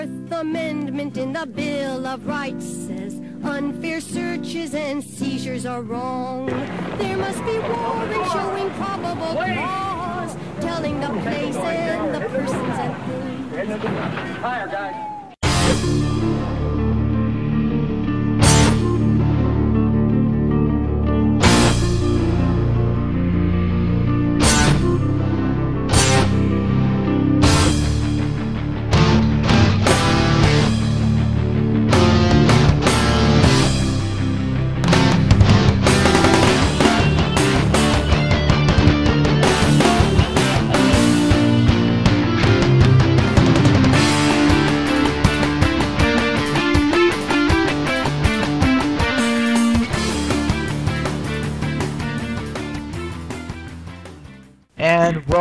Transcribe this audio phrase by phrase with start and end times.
[0.00, 6.46] Fourth Amendment in the Bill of Rights says unfair searches and seizures are wrong.
[6.96, 12.96] There must be warrants showing probable cause, telling the place and the persons and
[13.52, 13.82] things.
[14.38, 15.09] Higher, guys.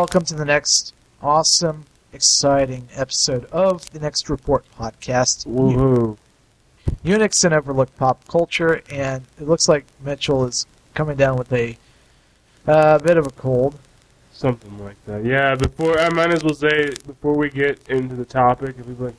[0.09, 0.91] Welcome to the next
[1.21, 5.45] awesome, exciting episode of the Next Report podcast.
[5.45, 6.17] Woohoo.
[7.05, 11.77] Unix and Overlooked Pop Culture, and it looks like Mitchell is coming down with a
[12.67, 13.77] uh, bit of a cold.
[14.31, 15.23] Something like that.
[15.23, 19.05] Yeah, before I might as well say before we get into the topic, if people
[19.05, 19.15] like,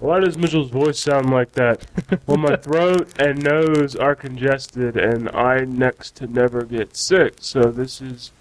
[0.00, 1.86] why does Mitchell's voice sound like that?
[2.26, 7.70] well, my throat and nose are congested, and I next to never get sick, so
[7.70, 8.32] this is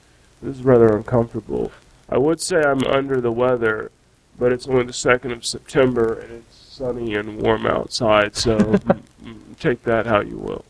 [0.41, 1.71] this is rather uncomfortable.
[2.09, 3.91] I would say I'm under the weather,
[4.37, 9.01] but it's only the second of September, and it's sunny and warm outside, so mm,
[9.23, 10.65] mm, take that how you will.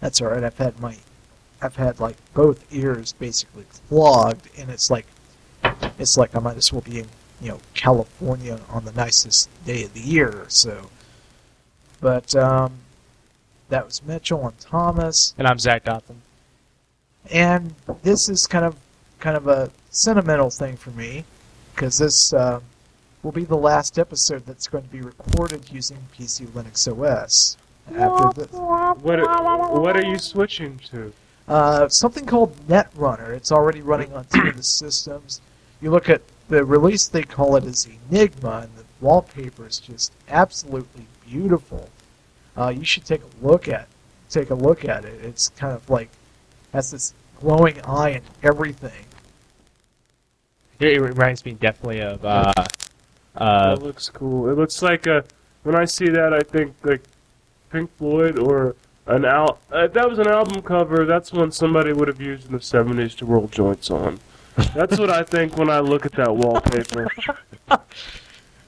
[0.00, 0.44] That's all right.
[0.44, 0.96] I've had my,
[1.62, 5.06] I've had like both ears basically clogged, and it's like,
[5.98, 7.06] it's like I might as well be in,
[7.40, 10.44] you know, California on the nicest day of the year.
[10.48, 10.90] So,
[12.00, 12.72] but um,
[13.68, 15.34] that was Mitchell and Thomas.
[15.38, 16.16] And I'm Zach Dotham.
[17.30, 18.76] and this is kind of
[19.20, 21.24] kind of a sentimental thing for me
[21.74, 22.60] because this uh,
[23.22, 27.56] will be the last episode that's going to be recorded using PC Linux OS.
[27.96, 31.12] After the, What are, what are you switching to?
[31.48, 33.30] uh, something called Netrunner.
[33.30, 35.40] It's already running on two of the systems.
[35.80, 40.12] You look at the release; they call it as Enigma, and the wallpaper is just
[40.28, 41.88] absolutely beautiful.
[42.56, 43.88] Uh, you should take a look at
[44.28, 45.24] take a look at it.
[45.24, 46.10] It's kind of like
[46.72, 49.04] has this glowing eye and everything.
[50.80, 52.52] It, it reminds me definitely of uh,
[53.36, 54.48] uh, That looks cool.
[54.50, 55.24] It looks like a.
[55.62, 57.02] When I see that, I think like
[57.70, 58.74] Pink Floyd or
[59.06, 59.58] an al.
[59.70, 61.04] Uh, that was an album cover.
[61.04, 64.18] That's one somebody would have used in the '70s to roll joints on.
[64.74, 67.08] That's what I think when I look at that wallpaper.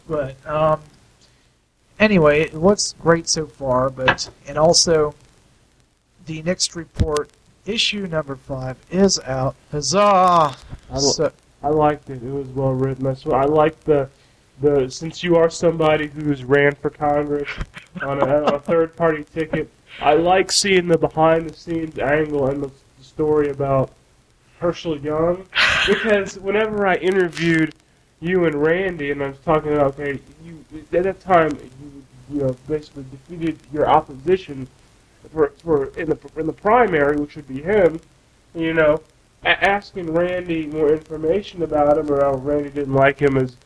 [0.08, 0.80] But um,
[2.00, 3.88] anyway, it looks great so far.
[3.88, 5.14] But and also,
[6.26, 7.30] the next report
[7.66, 9.54] issue number five is out.
[9.70, 9.98] Huzzah!
[9.98, 10.54] I
[10.90, 12.22] lo- So, I liked it.
[12.22, 13.06] It was well written.
[13.06, 13.40] I swear.
[13.40, 14.08] I like the
[14.60, 17.48] the since you are somebody who's ran for Congress
[18.02, 19.70] on a, a third party ticket.
[20.00, 23.90] I like seeing the behind the scenes angle and the, the story about
[24.58, 25.46] Herschel Young
[25.86, 27.74] because whenever I interviewed
[28.20, 32.40] you and Randy and I was talking about okay, you at that time you you
[32.42, 34.66] know basically defeated your opposition
[35.32, 38.00] for for in the in the primary, which would be him,
[38.54, 39.00] you know
[39.44, 43.56] asking Randy more information about him, or how Randy didn't like him as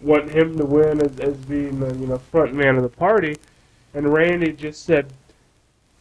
[0.00, 3.36] wanting him to win as, as being the you know front man of the party,
[3.94, 5.12] and Randy just said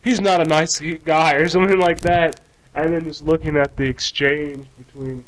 [0.03, 2.39] he's not a nice guy or something like that,
[2.75, 5.23] and then just looking at the exchange between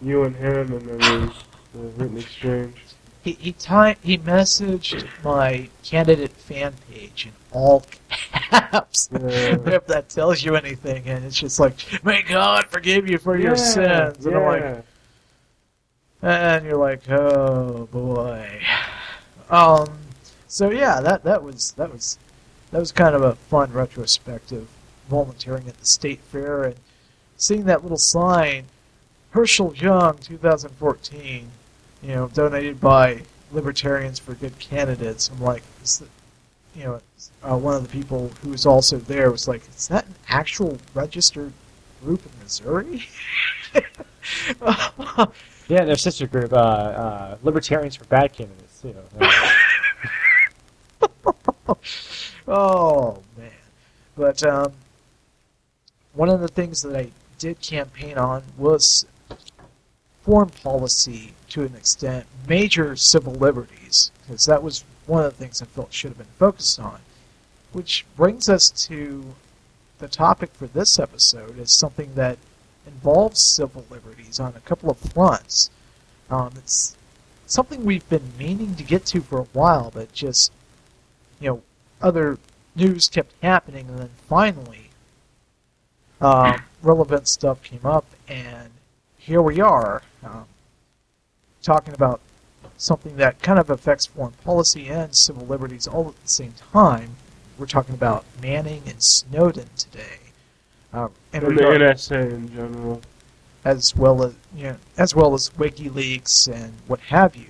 [0.00, 1.34] you and him, and then the,
[1.74, 2.76] the written exchange.
[3.22, 7.84] he he ti- he messaged my candidate fan page in all
[8.30, 9.08] caps.
[9.12, 9.56] Yeah.
[9.66, 13.56] if that tells you anything, and it's just like, "May God forgive you for your
[13.56, 14.84] sins," and I'm like,
[16.22, 18.60] and you're like, "Oh boy."
[19.50, 19.88] Um.
[20.46, 22.18] So yeah, that that was that was
[22.70, 24.68] that was kind of a fun retrospective,
[25.08, 26.76] volunteering at the state fair and
[27.36, 28.64] seeing that little sign,
[29.30, 31.48] Herschel Young, 2014.
[32.02, 35.28] You know, donated by Libertarians for Good Candidates.
[35.28, 36.08] I'm like, is that,
[36.78, 37.00] you know,
[37.42, 40.78] uh, one of the people who was also there was like, is that an actual
[40.94, 41.52] registered
[42.04, 43.08] group in Missouri?
[45.68, 48.84] yeah, their sister group, uh, uh, Libertarians for Bad Candidates.
[48.84, 49.30] You know,
[52.48, 53.50] oh man!
[54.16, 54.72] But um,
[56.14, 59.04] one of the things that I did campaign on was
[60.22, 65.60] foreign policy to an extent, major civil liberties, because that was one of the things
[65.60, 67.00] I felt should have been focused on.
[67.72, 69.34] Which brings us to
[69.98, 72.38] the topic for this episode is something that
[72.86, 75.70] involves civil liberties on a couple of fronts.
[76.30, 76.96] Um, it's
[77.46, 80.52] something we've been meaning to get to for a while, but just
[81.40, 81.62] you know,
[82.00, 82.38] other
[82.74, 84.90] news kept happening, and then finally,
[86.20, 88.70] um, relevant stuff came up, and
[89.16, 90.46] here we are, um,
[91.62, 92.20] talking about
[92.78, 97.16] something that kind of affects foreign policy and civil liberties all at the same time.
[97.58, 100.18] We're talking about Manning and Snowden today,
[100.94, 103.02] uh, in And the NSA in general.
[103.64, 107.48] as well as you know, as well as WikiLeaks and what have you.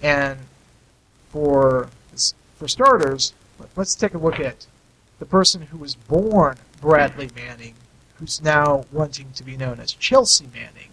[0.00, 0.38] And
[1.30, 1.88] for
[2.56, 3.32] for starters,
[3.76, 4.66] let's take a look at
[5.18, 7.74] the person who was born Bradley Manning,
[8.14, 10.89] who's now wanting to be known as Chelsea Manning.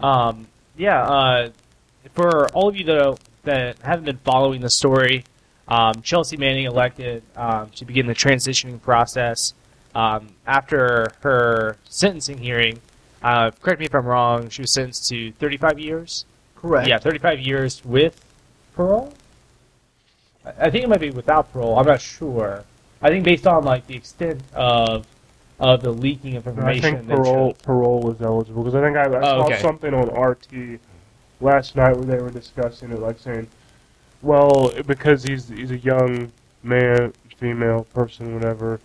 [0.00, 0.46] Um,
[0.76, 1.50] yeah, uh,
[2.14, 5.24] for all of you that, that haven't been following the story,
[5.66, 9.54] um, Chelsea Manning elected um, to begin the transitioning process
[9.94, 12.80] um, after her sentencing hearing.
[13.22, 14.48] Uh, correct me if I'm wrong.
[14.48, 16.24] She was sentenced to 35 years.
[16.56, 16.88] Correct.
[16.88, 18.24] Yeah, 35 years with
[18.74, 19.12] parole.
[20.44, 21.78] I I think it might be without parole.
[21.78, 22.64] I'm not sure.
[23.02, 25.06] I think based on like the extent of
[25.58, 26.94] of the leaking of information.
[26.94, 29.60] I think parole parole is eligible because I think I, I Oh, saw okay.
[29.60, 30.80] something on RT
[31.40, 33.48] last night where they were discussing it, like saying,
[34.22, 36.30] well, because he's he's a young
[36.62, 38.80] man, female person, whatever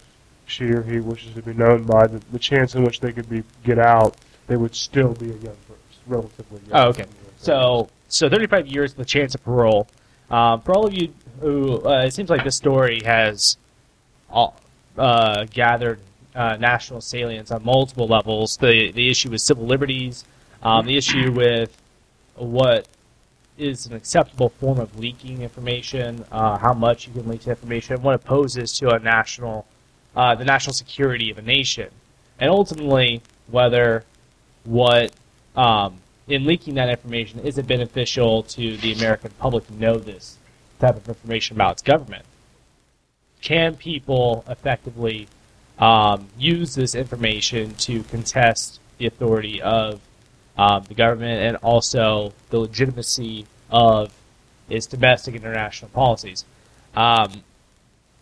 [0.45, 3.29] she or he wishes to be known by, the, the chance in which they could
[3.29, 4.17] be get out,
[4.47, 5.77] they would still be a young person,
[6.07, 6.69] relatively young.
[6.73, 7.05] Oh, okay.
[7.37, 9.87] So, so 35 years with a chance of parole.
[10.29, 13.57] Um, for all of you who, uh, it seems like this story has
[14.29, 14.55] all,
[14.97, 15.99] uh, gathered
[16.35, 18.57] uh, national salience on multiple levels.
[18.57, 20.25] The the issue with civil liberties,
[20.61, 21.77] um, the issue with
[22.35, 22.87] what
[23.57, 28.15] is an acceptable form of leaking information, uh, how much you can leak information, what
[28.15, 29.67] it poses to a national,
[30.15, 31.89] uh, the national security of a nation,
[32.39, 34.03] and ultimately whether
[34.63, 35.11] what
[35.55, 35.97] um,
[36.27, 40.37] in leaking that information is it beneficial to the American public to know this
[40.79, 42.25] type of information about its government?
[43.41, 45.27] Can people effectively
[45.79, 49.99] um, use this information to contest the authority of
[50.57, 54.13] um, the government and also the legitimacy of
[54.69, 56.45] its domestic and international policies?
[56.95, 57.43] Um,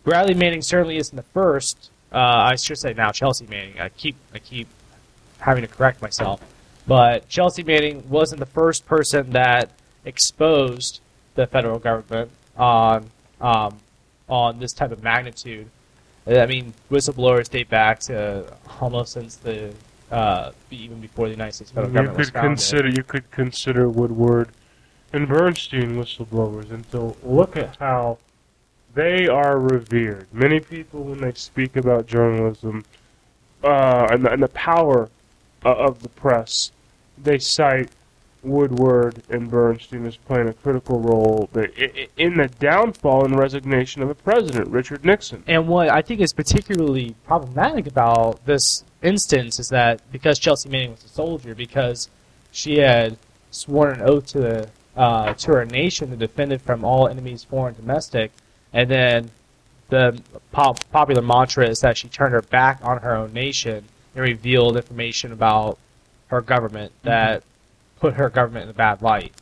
[0.04, 1.90] Bradley Manning certainly isn't the first.
[2.12, 3.80] Uh, I should say now Chelsea Manning.
[3.80, 4.68] I keep I keep
[5.38, 6.40] having to correct myself.
[6.86, 9.70] But Chelsea Manning wasn't the first person that
[10.04, 11.00] exposed
[11.34, 13.10] the federal government on
[13.40, 13.78] um,
[14.28, 15.68] on this type of magnitude.
[16.26, 18.44] I mean, whistleblowers date back to
[18.80, 19.74] almost since the
[20.10, 22.50] uh, even before the United States federal you government was could founded.
[22.50, 24.50] consider you could consider Woodward
[25.12, 28.18] and Bernstein whistleblowers, and so look at how
[28.94, 30.26] they are revered.
[30.32, 32.84] Many people, when they speak about journalism
[33.64, 35.08] uh, and, the, and the power
[35.64, 36.72] uh, of the press,
[37.16, 37.90] they cite
[38.42, 43.38] Woodward and Bernstein as playing a critical role that- i- i- in the downfall and
[43.38, 45.44] resignation of the president, Richard Nixon.
[45.46, 50.92] And what I think is particularly problematic about this instance is that because Chelsea Manning
[50.92, 52.08] was a soldier, because
[52.50, 53.16] she had
[53.50, 57.44] sworn an oath to the uh, to her nation to defend it from all enemies,
[57.44, 58.30] foreign and domestic,
[58.74, 59.30] and then
[59.88, 63.84] the pop- popular mantra is that she turned her back on her own nation
[64.14, 65.78] and revealed information about
[66.28, 67.42] her government that
[68.02, 69.32] put her government in a bad light.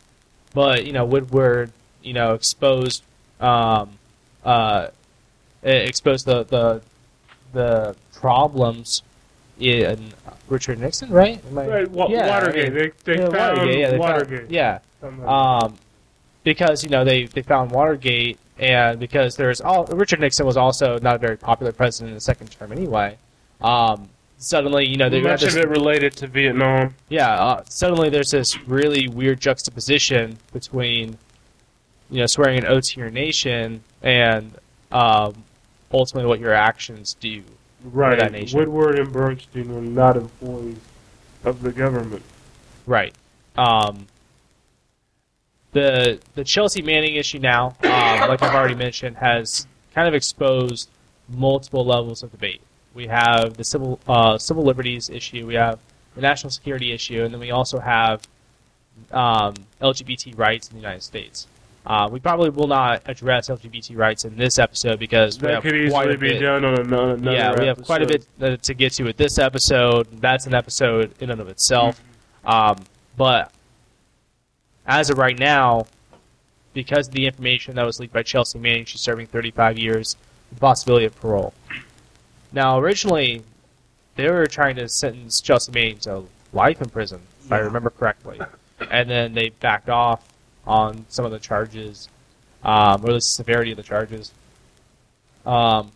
[0.54, 1.72] But you know, Woodward,
[2.02, 3.02] you know, exposed
[3.40, 3.90] um,
[4.44, 4.88] uh,
[5.62, 6.82] exposed the the
[7.52, 9.02] the problems
[9.58, 10.12] in
[10.48, 11.40] Richard Nixon, right?
[11.48, 12.72] I- Right, Wa- Yeah, I Watergate.
[12.72, 12.74] mean,
[13.04, 15.32] they they yeah, found Watergate, yeah, they found- yeah, Something like that.
[15.66, 15.74] um,
[16.44, 20.98] because you know they they found Watergate, and because there's all Richard Nixon was also
[20.98, 23.16] not a very popular president in the second term anyway.
[23.62, 24.08] Um,
[24.40, 26.94] suddenly, you know, they Much this, of it related to Vietnam.
[27.08, 31.16] yeah, uh, suddenly there's this really weird juxtaposition between,
[32.10, 34.52] you know, swearing an oath to your nation and
[34.90, 35.44] um,
[35.92, 37.42] ultimately what your actions do.
[37.84, 38.18] Right.
[38.18, 38.58] that nation.
[38.58, 40.76] Woodward and Bernstein were not employees
[41.44, 42.22] of the government.
[42.86, 43.14] Right.
[43.56, 44.06] Um,
[45.72, 50.90] the the Chelsea Manning issue now, um, like I've already mentioned, has kind of exposed
[51.28, 52.60] multiple levels of debate.
[52.94, 55.78] We have the civil uh, civil liberties issue, we have
[56.14, 58.22] the national security issue, and then we also have
[59.12, 61.46] um, LGBT rights in the United States.
[61.86, 65.62] Uh, we probably will not address LGBT rights in this episode because we That have
[65.62, 68.06] could quite easily a be bit- done on ano- another yeah, we have quite a
[68.06, 70.06] bit to get to with this episode.
[70.20, 72.02] That's an episode in and of itself.
[72.44, 72.76] Um,
[73.16, 73.50] but
[74.86, 75.86] as of right now,
[76.74, 80.16] because of the information that was leaked by Chelsea Manning, she's serving 35 years,
[80.52, 81.54] the possibility of parole.
[82.52, 83.42] Now, originally,
[84.16, 87.64] they were trying to sentence Chelsea Manning to life in prison, if I Yeah.
[87.64, 88.40] remember correctly.
[88.90, 90.26] And then they backed off
[90.66, 92.08] on some of the charges,
[92.64, 94.32] um, or the severity of the charges.
[95.46, 95.92] Um,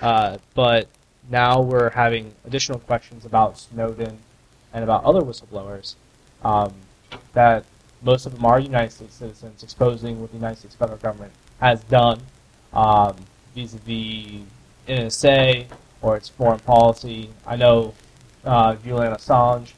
[0.00, 0.88] uh, but
[1.30, 4.18] now we're having additional questions about Snowden
[4.74, 5.94] and about other whistleblowers
[6.44, 6.72] um,
[7.32, 7.64] that
[8.02, 11.82] most of them are United States citizens, exposing what the United States federal government has
[11.84, 12.20] done
[12.72, 13.14] um,
[13.54, 14.42] vis-a-vis
[14.92, 15.66] NSA
[16.00, 17.30] or its foreign policy.
[17.46, 17.94] I know
[18.44, 19.72] uh, Julian Assange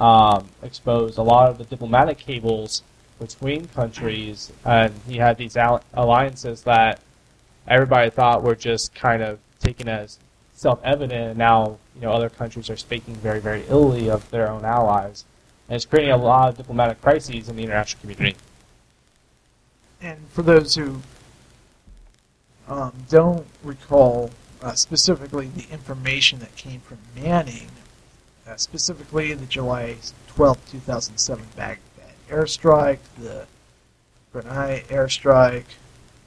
[0.00, 2.82] um, exposed a lot of the diplomatic cables
[3.18, 5.56] between countries, and he had these
[5.94, 7.00] alliances that
[7.68, 10.18] everybody thought were just kind of taken as
[10.54, 14.64] self-evident, and now you know other countries are speaking very, very illy of their own
[14.64, 15.24] allies,
[15.68, 18.36] and it's creating a lot of diplomatic crises in the international community.
[20.00, 21.00] And for those who
[22.68, 24.30] um, don't recall
[24.64, 27.68] uh, specifically the information that came from Manning,
[28.48, 29.96] uh, specifically the July
[30.28, 31.80] 12, 2007 Baghdad
[32.30, 33.46] airstrike, the
[34.32, 35.66] Granai airstrike,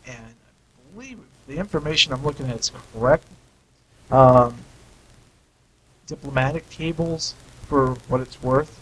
[0.05, 1.17] and I believe
[1.47, 3.25] the information I'm looking at is correct.
[4.11, 4.59] Um,
[6.05, 7.33] diplomatic cables,
[7.67, 8.79] for what it's worth.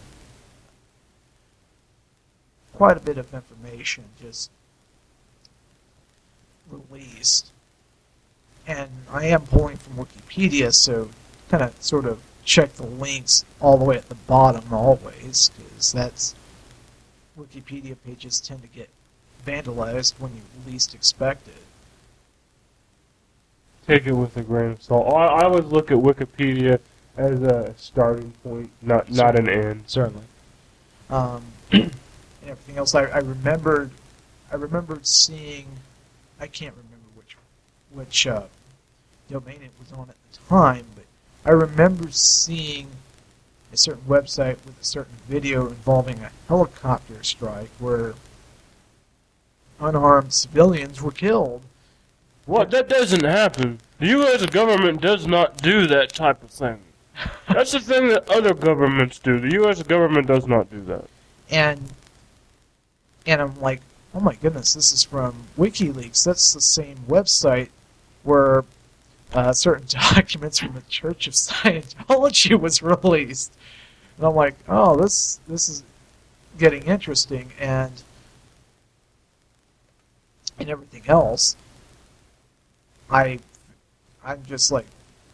[2.74, 4.50] Quite a bit of information just
[6.70, 7.52] released.
[8.66, 11.10] And I am pulling from Wikipedia, so
[11.48, 15.92] kind of sort of check the links all the way at the bottom always, because
[15.92, 16.34] that's
[17.38, 18.88] Wikipedia pages tend to get
[19.44, 21.62] vandalized when you least expect it.
[23.86, 25.12] Take it with a grain of salt.
[25.14, 26.80] I, I always look at Wikipedia
[27.16, 29.84] as a starting point, not not an end.
[29.86, 30.24] Certainly.
[31.08, 31.92] um, and
[32.44, 32.94] everything else.
[32.96, 33.90] I, I remembered,
[34.50, 35.66] I remembered seeing,
[36.40, 37.36] I can't remember which
[37.92, 38.46] which uh,
[39.28, 41.04] domain it was on at the time, but
[41.44, 42.88] I remember seeing
[43.72, 48.14] a certain website with a certain video involving a helicopter strike where
[49.80, 51.62] unarmed civilians were killed.
[52.46, 52.70] What?
[52.70, 53.80] That doesn't happen.
[53.98, 54.46] The U.S.
[54.46, 56.78] government does not do that type of thing.
[57.48, 59.40] That's the thing that other governments do.
[59.40, 59.82] The U.S.
[59.82, 61.04] government does not do that.
[61.50, 61.80] and
[63.26, 63.80] and I'm like,
[64.14, 66.24] oh my goodness, this is from WikiLeaks.
[66.24, 67.70] That's the same website
[68.22, 68.64] where
[69.36, 73.52] uh, certain documents from the Church of Scientology was released.
[74.16, 75.82] And I'm like, oh, this this is
[76.58, 77.92] getting interesting, and
[80.58, 81.56] and everything else.
[83.10, 83.38] I
[84.24, 84.86] I'm just like,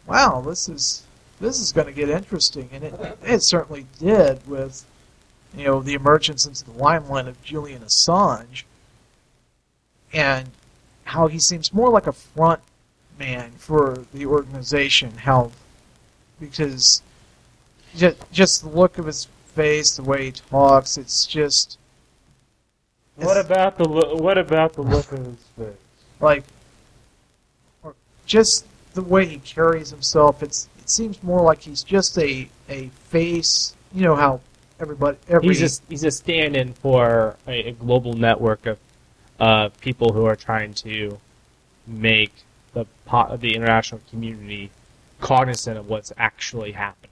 [0.05, 1.03] wow, this is
[1.39, 4.85] this is going to get interesting, and it it certainly did with
[5.55, 8.63] you know, the emergence into the limelight of Julian Assange
[10.11, 10.49] and
[11.05, 12.61] how he seems more like a front
[13.19, 15.11] man for the organization.
[15.17, 15.51] How,
[16.39, 17.01] because
[17.95, 21.77] just, just the look of his face, the way he talks, it's just
[23.15, 25.77] What about the lo- what about the look of his face?
[26.19, 26.43] like,
[27.83, 30.41] or just the way he carries himself.
[30.41, 33.75] It's it seems more like he's just a a face.
[33.93, 34.41] You know how
[34.79, 38.77] everybody every He's a, he's a stand-in for a, a global network of
[39.39, 41.19] uh, people who are trying to
[41.85, 42.33] make
[42.73, 44.71] the po- the international community
[45.19, 47.09] cognizant of what's actually happening.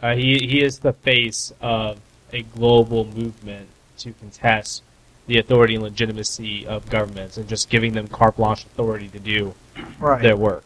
[0.00, 1.98] Uh, he he is the face of
[2.32, 4.82] a global movement to contest
[5.26, 9.54] the authority and legitimacy of governments and just giving them carte blanche authority to do
[9.98, 10.22] right.
[10.22, 10.64] their work.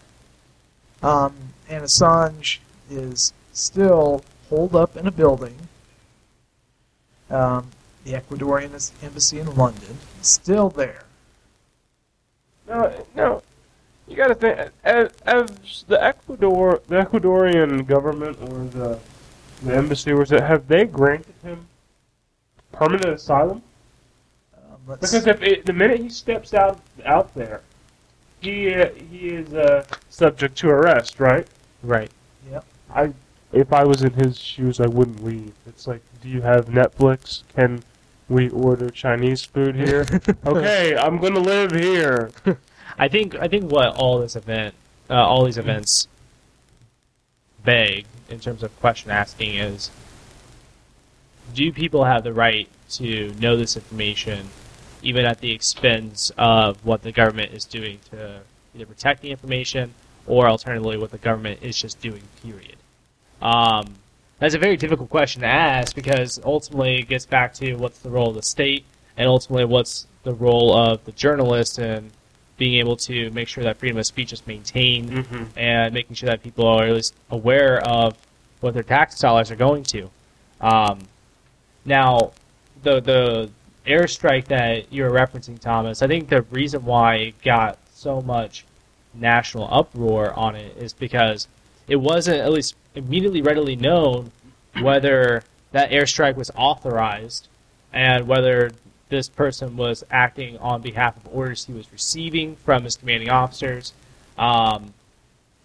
[1.02, 1.34] Um,
[1.68, 5.56] and Assange is still holed up in a building.
[7.28, 7.68] Um,
[8.04, 11.04] the Ecuadorian embassy in London is still there.
[12.68, 13.42] No, no.
[14.12, 18.98] You got to think as, as the Ecuador, the Ecuadorian government or the
[19.62, 21.66] the embassy was it have they granted him
[22.72, 23.62] permanent asylum?
[24.54, 27.62] Um, let's- Because if it, the minute he steps out out there,
[28.42, 31.46] he uh, he is uh, subject to arrest, right?
[31.82, 32.10] Right.
[32.50, 32.64] Yep.
[32.94, 33.14] I
[33.52, 35.54] if I was in his shoes, I wouldn't leave.
[35.66, 37.44] It's like, do you have Netflix?
[37.56, 37.82] Can
[38.28, 40.04] we order Chinese food here?
[40.46, 42.30] okay, I'm gonna live here.
[42.98, 44.74] I think I think what all this event,
[45.08, 46.08] uh, all these events,
[47.64, 49.90] beg in terms of question asking is:
[51.54, 54.48] Do people have the right to know this information,
[55.02, 58.40] even at the expense of what the government is doing to
[58.74, 59.94] either protect the information
[60.26, 62.22] or alternatively what the government is just doing?
[62.42, 62.76] Period.
[63.40, 63.94] Um,
[64.38, 68.10] that's a very difficult question to ask because ultimately it gets back to what's the
[68.10, 68.84] role of the state
[69.16, 72.10] and ultimately what's the role of the journalist and
[72.62, 75.58] being able to make sure that freedom of speech is maintained Mm-hmm.
[75.58, 78.16] and making sure that people are at least aware of
[78.60, 80.08] what their tax dollars are going to.
[80.60, 81.00] Um,
[81.84, 82.30] now,
[82.84, 83.50] the the
[83.84, 88.64] airstrike that you're referencing, Thomas, I think the reason why it got so much
[89.12, 91.48] national uproar on it is because
[91.88, 94.30] it wasn't at least immediately readily known
[94.80, 95.42] whether
[95.72, 97.48] that airstrike was authorized
[97.92, 98.70] and whether
[99.12, 103.92] this person was acting on behalf of orders he was receiving from his commanding officers.
[104.38, 104.94] Um,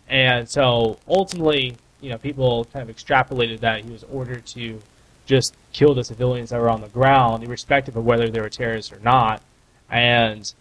[0.09, 4.81] and so ultimately, you know, people kind of extrapolated that he was ordered to
[5.25, 8.91] just kill the civilians that were on the ground, irrespective of whether they were terrorists
[8.91, 9.41] or not.
[9.89, 10.53] And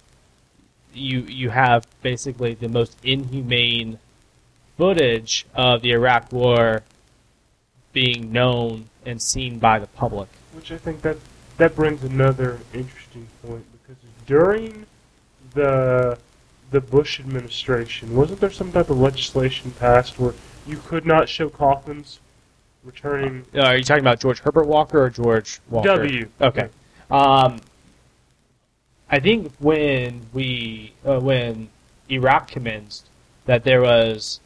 [0.95, 3.99] you you have basically the most inhumane
[4.79, 6.85] footage of the Iraq War
[7.93, 10.29] being known and seen by the public.
[10.53, 11.17] Which I think that
[11.57, 14.87] that brings another interesting point because during
[15.55, 16.19] the
[16.71, 20.35] the Bush administration, wasn't there some type of legislation passed where
[20.67, 22.19] you could not show coffins
[22.85, 25.89] returning Uh, are you talking about George Herbert Walker or George Walker?
[25.97, 26.29] W?
[26.41, 26.69] Okay.
[27.11, 27.61] Um,
[29.09, 31.69] I think when we uh, when
[32.11, 33.07] Iraq commenced,
[33.47, 34.41] that there was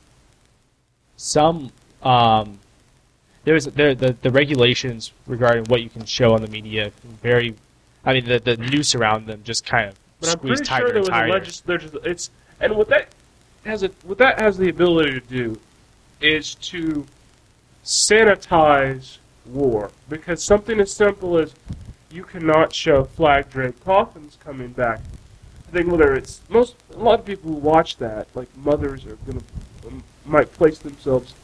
[1.16, 1.70] some
[2.02, 2.58] um,
[3.44, 6.92] there was there the the regulations regarding what you can show on the media
[7.22, 7.54] very.
[8.04, 10.88] I mean, the the noose around them just kind of But I'm pretty tighter sure
[10.88, 11.32] there and was a tighter.
[11.32, 12.30] legis- there's it's
[12.60, 13.08] and what that
[13.64, 15.58] has a what that has the ability to do
[16.20, 17.06] is to
[17.84, 21.54] sanitize war because something as simple as
[22.10, 25.00] you cannot show flag draped coffins coming back.
[25.68, 29.16] I think whether it's most a lot of people who watch that like mothers are
[29.26, 29.40] gonna
[29.86, 31.34] um, might place themselves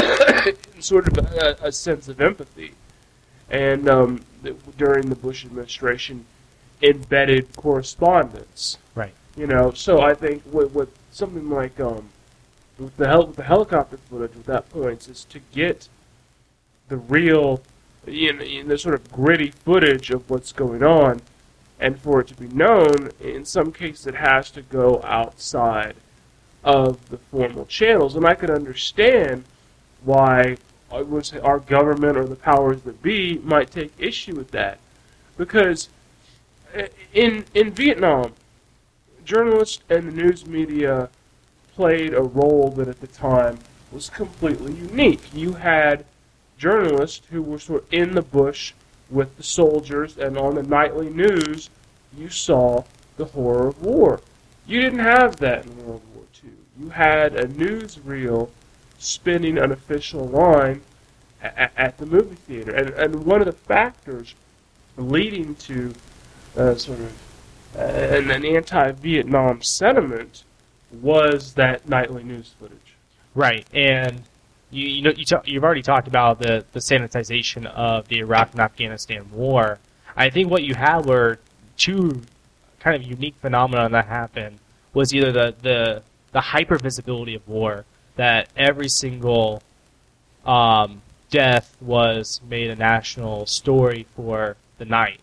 [0.80, 2.74] sort of a, a sense of empathy,
[3.50, 4.24] and um,
[4.76, 6.24] during the Bush administration
[6.82, 8.78] embedded correspondence.
[8.94, 9.14] Right.
[9.36, 12.08] You know, so I think with, with something like um,
[12.78, 15.88] with the hel- with the helicopter footage, with that points is to get
[16.88, 17.62] the real,
[18.06, 21.20] you know, you know, the sort of gritty footage of what's going on,
[21.78, 25.94] and for it to be known, in some cases it has to go outside
[26.64, 29.44] of the formal channels, and I could understand
[30.04, 30.56] why
[30.92, 34.78] I would say our government or the powers that be might take issue with that,
[35.36, 35.88] because
[36.76, 38.34] uh, in in Vietnam,
[39.24, 41.08] journalists and the news media
[41.74, 43.58] played a role that at the time
[43.92, 45.22] was completely unique.
[45.32, 46.04] You had
[46.58, 48.72] journalists who were sort of in the bush
[49.08, 51.70] with the soldiers, and on the nightly news,
[52.16, 52.84] you saw
[53.16, 54.20] the horror of war.
[54.66, 56.50] You didn't have that in World War II.
[56.78, 58.50] You had a newsreel
[59.00, 60.82] spinning an official line
[61.42, 64.34] at, at the movie theater, and and one of the factors
[64.96, 65.92] leading to
[66.56, 67.12] uh, sort of
[67.76, 70.44] uh, an, an anti-Vietnam sentiment
[71.00, 72.94] was that nightly news footage.
[73.34, 74.22] Right, and
[74.70, 78.60] you you know you you've already talked about the the sanitization of the Iraq and
[78.60, 79.78] Afghanistan war.
[80.16, 81.38] I think what you had were
[81.76, 82.20] two
[82.80, 84.58] kind of unique phenomena that happened
[84.92, 87.84] was either the the the hyper visibility of war
[88.20, 89.62] that every single
[90.44, 95.20] um, death was made a national story for the night,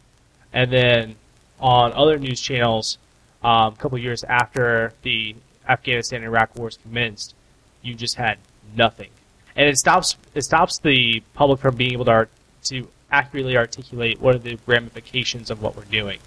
[0.51, 1.15] and then
[1.59, 2.97] on other news channels,
[3.43, 5.35] um, a couple years after the
[5.69, 7.35] Afghanistan and Iraq wars commenced,
[7.83, 8.39] you just had
[8.75, 9.11] nothing,
[9.55, 12.29] and it stops it stops the public from being able to art,
[12.63, 16.17] to accurately articulate what are the ramifications of what we're doing.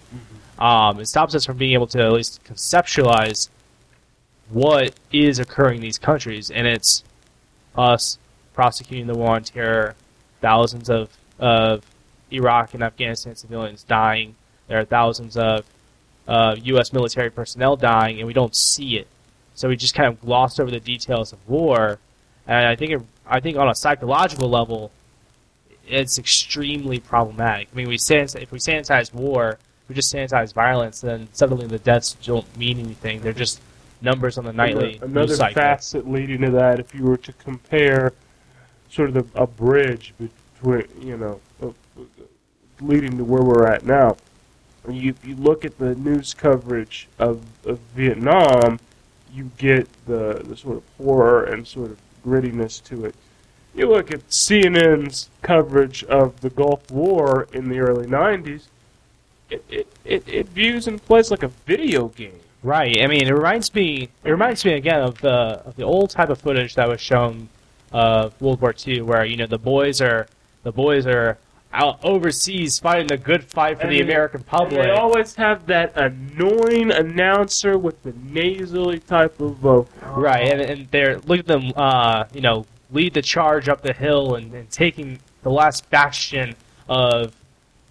[0.61, 3.49] Um, it stops us from being able to at least conceptualize
[4.51, 7.05] what is occurring in these countries, and it's
[7.77, 8.19] us
[8.55, 9.95] prosecuting the war on terror,
[10.41, 11.85] thousands of of
[12.31, 14.35] Iraq and Afghanistan civilians dying.
[14.69, 15.65] There are thousands of
[16.29, 16.93] uh, U.S.
[16.93, 19.09] military personnel dying, and we don't see it.
[19.55, 21.99] So we just kind of gloss over the details of war,
[22.47, 24.91] and I think it, I think on a psychological level,
[25.87, 27.69] it's extremely problematic.
[27.73, 29.59] I mean, we sanitize, if we sanitize war,
[29.89, 33.23] we just sanitize violence, then suddenly the deaths don't mean anything.
[33.23, 33.61] They're just
[34.03, 35.55] numbers on the nightly Another- Another cycle.
[35.55, 38.13] facet leading to that, if you were to compare
[38.89, 41.71] sort of the, a bridge between, you know, uh,
[42.81, 44.17] leading to where we're at now,
[44.89, 48.81] you, you look at the news coverage of, of Vietnam,
[49.33, 53.15] you get the, the sort of horror and sort of grittiness to it.
[53.75, 58.65] You look at CNN's coverage of the Gulf War in the early 90s,
[59.51, 62.41] it, it, it, it views and plays like a video game.
[62.63, 63.01] Right.
[63.03, 64.09] I mean, it reminds me.
[64.25, 67.49] It reminds me again of the of the old type of footage that was shown
[67.93, 70.27] of World War II, where you know the boys are
[70.63, 71.39] the boys are
[71.73, 74.83] out overseas fighting a good fight for And the American public.
[74.83, 79.89] they always have that annoying announcer with the nasally type of vocal.
[80.21, 83.93] Right, and, and they're look at them, uh, you know, lead the charge up the
[83.93, 86.55] hill and, and taking the last bastion
[86.89, 87.35] of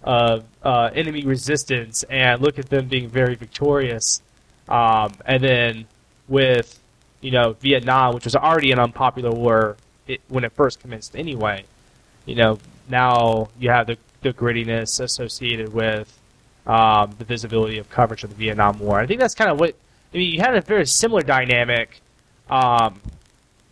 [0.02, 4.22] of uh, enemy resistance, and look at them being very victorious.
[4.70, 5.86] Um, and then
[6.28, 6.80] with
[7.20, 11.64] you know Vietnam, which was already an unpopular war it, when it first commenced anyway.
[12.26, 16.16] You know now you have the the grittiness associated with
[16.66, 19.00] um, the visibility of coverage of the Vietnam War.
[19.00, 19.74] I think that's kind of what
[20.12, 20.32] I mean.
[20.34, 22.00] You had a very similar dynamic,
[22.48, 23.00] um,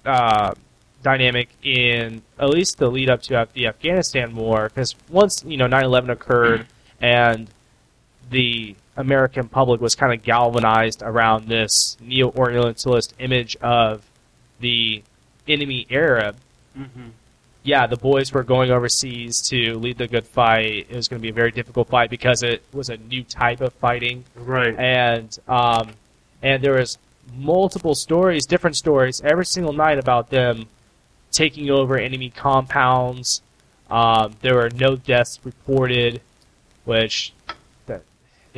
[0.04, 0.54] uh,
[1.02, 5.66] dynamic in at least the lead up to the Afghanistan War, because once you know
[5.66, 6.66] 9/11 occurred
[7.00, 7.48] and
[8.30, 14.04] the American public was kind of galvanized around this neo-Orientalist image of
[14.61, 15.02] the
[15.46, 16.37] enemy Arab.
[16.76, 17.08] Mm-hmm.
[17.62, 20.87] Yeah, the boys were going overseas to lead the good fight.
[20.90, 23.61] It was going to be a very difficult fight because it was a new type
[23.61, 24.74] of fighting Right.
[24.78, 25.90] and um,
[26.42, 26.98] and there was
[27.37, 30.66] multiple stories, different stories, every single night about them
[31.30, 33.42] taking over enemy compounds.
[33.90, 36.20] Um, there were no deaths reported,
[36.84, 37.32] which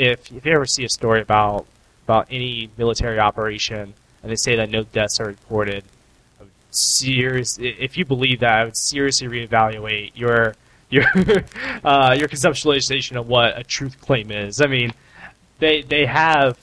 [0.01, 1.67] if if you ever see a story about
[2.07, 5.85] about any military operation and they say that no deaths are reported,
[6.71, 10.55] serious if you believe that, I would seriously reevaluate your
[10.91, 11.05] your
[11.85, 14.61] uh, your conceptualization of what a truth claim is.
[14.61, 14.93] I mean,
[15.59, 16.59] they they have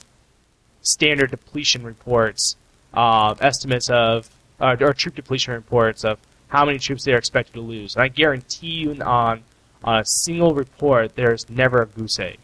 [0.82, 2.56] standard depletion reports,
[2.92, 4.28] um, estimates of
[4.60, 7.94] uh, or troop depletion reports of how many troops they are expected to lose.
[7.94, 9.44] And I guarantee you, on
[9.84, 12.38] on a single report, there's never a goose egg.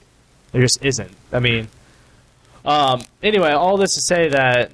[0.54, 1.10] There just isn't.
[1.32, 1.66] I mean,
[2.64, 4.70] um, anyway, all this to say that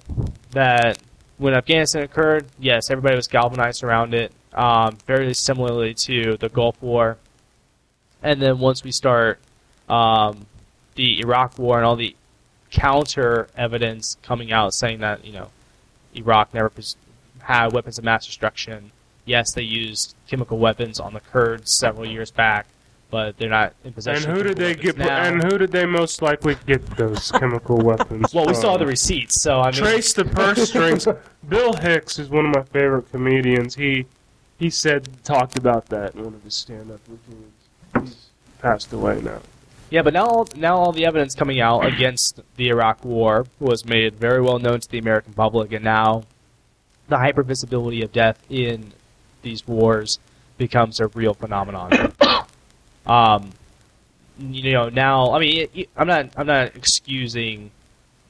[0.50, 0.98] that
[1.38, 4.30] when Afghanistan occurred, yes, everybody was galvanized around it.
[4.52, 7.16] Um, very similarly to the Gulf War,
[8.22, 9.38] and then once we start
[9.88, 10.44] um,
[10.96, 12.14] the Iraq War and all the
[12.70, 15.48] counter evidence coming out saying that you know
[16.14, 16.96] Iraq never pres-
[17.38, 18.92] had weapons of mass destruction.
[19.24, 22.66] Yes, they used chemical weapons on the Kurds several years back,
[23.10, 24.30] but they're not in possession.
[24.30, 24.96] And who of did they get?
[24.96, 25.22] now.
[25.24, 28.32] And who did they most likely get those chemical weapons?
[28.32, 31.06] well, we saw the receipts, so I mean, Trace the purse strings.
[31.48, 33.74] Bill Hicks is one of my favorite comedians.
[33.74, 34.06] He
[34.58, 37.52] he said talked about that in one of his stand-up routines.
[38.00, 38.26] He's
[38.60, 39.40] passed away now.
[39.90, 44.14] Yeah, but now now all the evidence coming out against the Iraq War was made
[44.14, 46.24] very well known to the American public, and now
[47.08, 48.92] the hypervisibility of death in
[49.42, 50.20] these wars
[50.58, 52.12] becomes a real phenomenon.
[53.06, 53.50] Um,
[54.38, 57.70] you know, now I mean, it, it- I'm not I'm not excusing,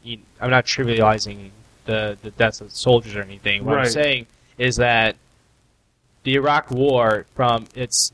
[0.02, 1.50] you- I'm not trivializing
[1.84, 3.64] the the deaths of soldiers or anything.
[3.64, 4.26] What I'm saying
[4.58, 5.16] is that
[6.22, 8.12] the Iraq War, from its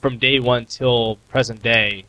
[0.00, 2.04] from day one till present day,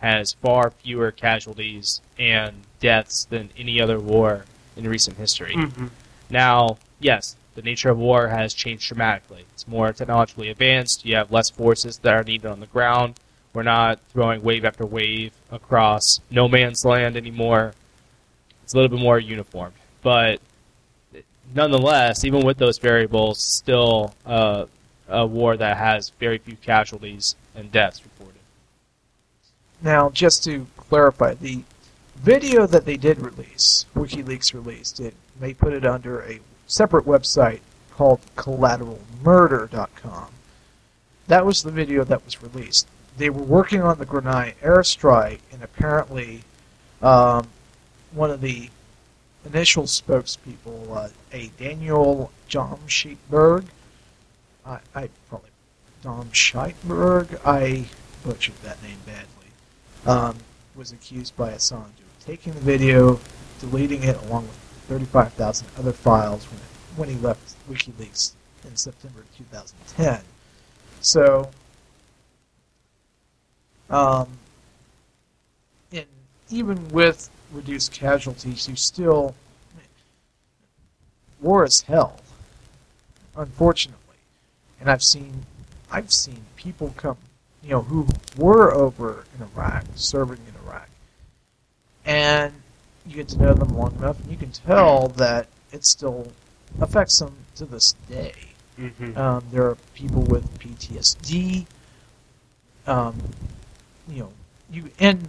[0.00, 4.44] has far fewer casualties and deaths than any other war
[4.76, 5.54] in recent history.
[5.56, 5.86] Mm-hmm.
[6.30, 9.44] Now, yes, the nature of war has changed dramatically.
[9.52, 11.04] It's more technologically advanced.
[11.04, 13.18] You have less forces that are needed on the ground.
[13.52, 17.72] We're not throwing wave after wave across no man's land anymore.
[18.62, 19.72] It's a little bit more uniform.
[20.02, 20.40] But
[21.52, 24.66] nonetheless, even with those variables, still uh,
[25.08, 28.40] a war that has very few casualties and deaths reported.
[29.82, 31.64] Now, just to clarify, the
[32.14, 36.38] video that they did release, WikiLeaks released it, they put it under a
[36.68, 40.28] separate website called collateralmurder.com.
[41.26, 42.86] That was the video that was released.
[43.16, 46.44] They were working on the Granai airstrike, and apparently,
[47.02, 47.48] um,
[48.12, 48.70] one of the
[49.44, 53.64] initial spokespeople, uh, a Daniel Jomschietberg,
[54.64, 55.50] I, I probably
[56.04, 57.86] Domscheit-Berg, I
[58.24, 59.26] butchered that name badly
[60.06, 60.36] um,
[60.76, 63.18] was accused by Assange of taking the video,
[63.60, 66.60] deleting it along with 35,000 other files when,
[66.96, 68.32] when he left WikiLeaks
[68.64, 70.20] in September 2010.
[71.00, 71.50] So,
[73.90, 74.28] um,
[75.92, 76.04] in,
[76.50, 79.34] even with reduced casualties, you still
[81.40, 82.18] war is hell,
[83.36, 83.98] unfortunately.
[84.80, 85.46] And I've seen,
[85.90, 87.16] I've seen people come
[87.62, 90.88] you know, who were over in Iraq, serving in Iraq.
[92.04, 92.54] And
[93.08, 96.30] you get to know them long enough, and you can tell that it still
[96.80, 98.34] affects them to this day.
[98.78, 99.16] Mm-hmm.
[99.18, 101.66] Um, there are people with PTSD.
[102.86, 103.16] Um,
[104.08, 104.32] you know,
[104.70, 105.28] you and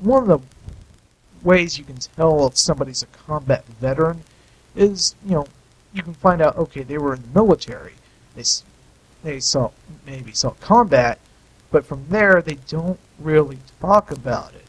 [0.00, 4.22] one of the ways you can tell if somebody's a combat veteran
[4.76, 5.46] is, you know,
[5.92, 6.56] you can find out.
[6.56, 7.94] Okay, they were in the military.
[8.34, 8.44] They
[9.22, 9.70] they saw
[10.06, 11.18] maybe saw combat,
[11.70, 14.64] but from there they don't really talk about it.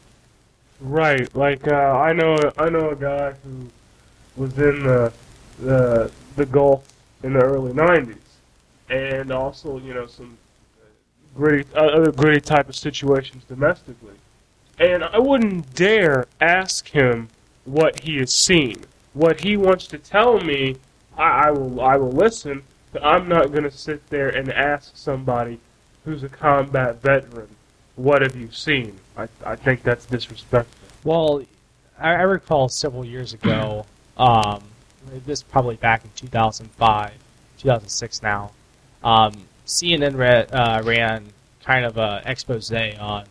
[0.82, 3.68] Right, like uh, I know I know a guy who
[4.36, 5.12] was in the
[5.60, 6.92] the the Gulf
[7.22, 8.16] in the early '90s,
[8.90, 10.36] and also you know some
[11.36, 14.14] gritty, other gritty type of situations domestically.
[14.80, 17.28] And I wouldn't dare ask him
[17.64, 18.82] what he has seen.
[19.14, 20.78] What he wants to tell me,
[21.16, 24.96] I, I will I will listen, but I'm not going to sit there and ask
[24.96, 25.60] somebody
[26.04, 27.54] who's a combat veteran,
[27.94, 28.98] what have you seen?
[29.16, 30.88] I, I think that's disrespectful.
[31.04, 31.42] Well,
[31.98, 34.62] I, I recall several years ago, um,
[35.26, 37.12] this probably back in 2005,
[37.58, 38.52] 2006 now,
[39.02, 39.32] um,
[39.66, 41.26] CNN ra- uh, ran
[41.64, 43.24] kind of a expose on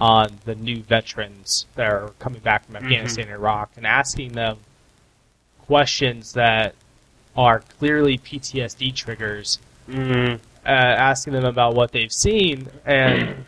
[0.00, 4.58] on the new veterans that are coming back from Afghanistan and Iraq and asking them
[5.60, 6.74] questions that
[7.36, 13.44] are clearly PTSD triggers Mm, uh, asking them about what they've seen, and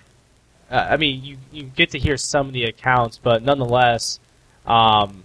[0.70, 4.18] uh, I mean, you you get to hear some of the accounts, but nonetheless,
[4.66, 5.24] um,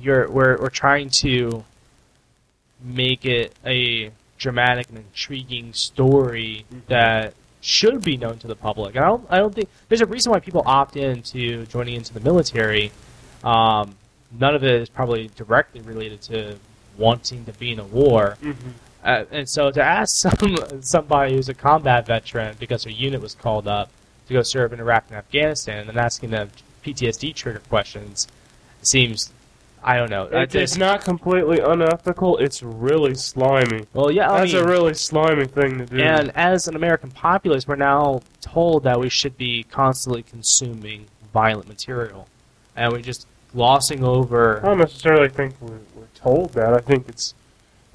[0.00, 1.64] you're we're we're trying to
[2.82, 8.94] make it a dramatic and intriguing story that should be known to the public.
[8.94, 12.14] And I don't I don't think there's a reason why people opt into joining into
[12.14, 12.92] the military.
[13.42, 13.94] Um,
[14.38, 16.58] none of it is probably directly related to
[16.96, 18.36] wanting to be in a war.
[18.42, 18.54] mhm.
[19.04, 23.34] Uh, and so to ask some somebody who's a combat veteran because their unit was
[23.34, 23.90] called up
[24.26, 26.50] to go serve in Iraq and Afghanistan, and then asking them
[26.84, 28.28] PTSD trigger questions
[28.82, 29.32] seems,
[29.82, 30.24] I don't know.
[30.24, 32.36] It, it's not completely unethical.
[32.38, 33.86] It's really slimy.
[33.94, 35.98] well, yeah, I That's mean, a really slimy thing to do.
[36.00, 41.68] and as an American populace, we're now told that we should be constantly consuming violent
[41.68, 42.28] material,
[42.76, 44.60] and we're just glossing over.
[44.62, 46.74] I don't necessarily think we're, we're told that.
[46.74, 47.34] I think it's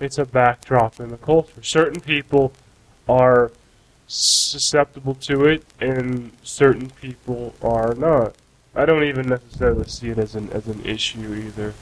[0.04, 1.64] it's a backdrop in the culture.
[1.64, 2.54] Certain people
[3.08, 3.52] are
[4.08, 8.36] susceptible to it, and certain people are not.
[8.76, 11.74] I don't even necessarily see it as an as an issue either,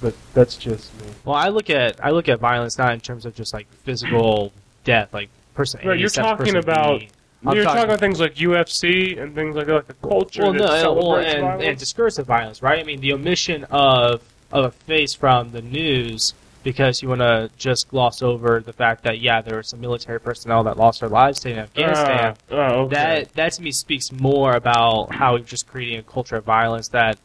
[0.00, 1.12] but that's just me.
[1.24, 4.52] Well, I look at I look at violence not in terms of just like physical
[4.84, 5.80] death, like person.
[5.86, 7.02] Right, you're talking about-.
[7.46, 10.42] I'm You're talking- talking about things like UFC and things like that, like the culture
[10.42, 11.64] well, that no, well, and, violence.
[11.64, 12.80] and discursive violence, right?
[12.80, 16.34] I mean, the omission of of a face from the news
[16.68, 20.20] because you want to just gloss over the fact that yeah, there were some military
[20.20, 22.36] personnel that lost their lives in Afghanistan.
[22.50, 22.94] Ah, oh, okay.
[22.94, 26.88] That that to me speaks more about how we're just creating a culture of violence
[26.88, 27.16] that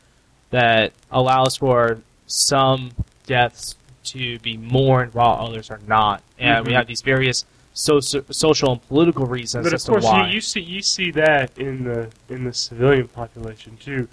[0.52, 2.92] that allows for some
[3.26, 3.76] deaths
[4.06, 6.76] to be mourned while others are not, and we Mhm.
[6.78, 10.42] have these various so- social and political reasons But as of to course, you, you
[10.42, 14.08] see you see that in the in the civilian population too.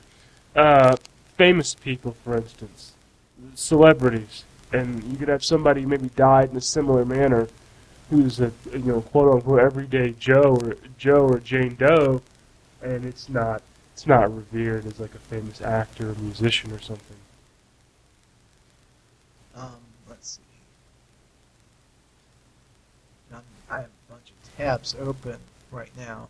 [0.57, 0.97] Uh,
[1.39, 2.95] famous people, for instance,
[3.55, 7.49] celebrities, and you could have somebody maybe died in a similar manner,
[8.11, 12.23] who's a you know quote unquote everyday Joe or Joe or Jane Doe,
[12.83, 17.17] and it's not it's not revered as like a famous actor or musician or something.
[19.55, 19.77] Um,
[20.09, 20.43] let's see.
[23.35, 25.39] Um, I have a bunch of tabs open
[25.71, 26.29] right now.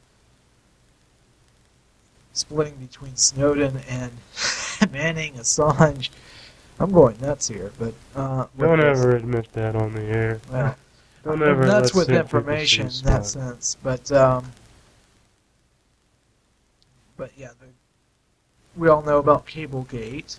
[2.33, 4.13] Splitting between Snowden and
[4.93, 6.11] Manning, Assange.
[6.81, 10.41] I'm going nuts here, but uh, Don't this- ever admit that on the air.
[10.51, 10.75] Well,
[11.25, 14.53] Don't ever nuts with information in that sense, but um,
[17.19, 17.67] but yeah, the,
[18.75, 20.39] we all know about CableGate.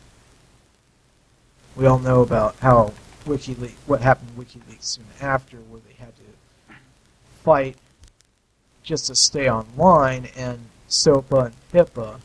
[1.75, 2.93] We all know about how
[3.25, 6.75] WikiLeaks, what happened to WikiLeaks soon after, where they had to
[7.43, 7.77] fight
[8.81, 12.19] just to stay online, and SOPA and PIPA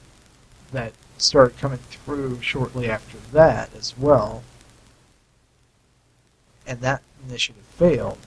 [0.72, 4.42] that started coming through shortly after that as well.
[6.66, 8.18] And that initiative failed.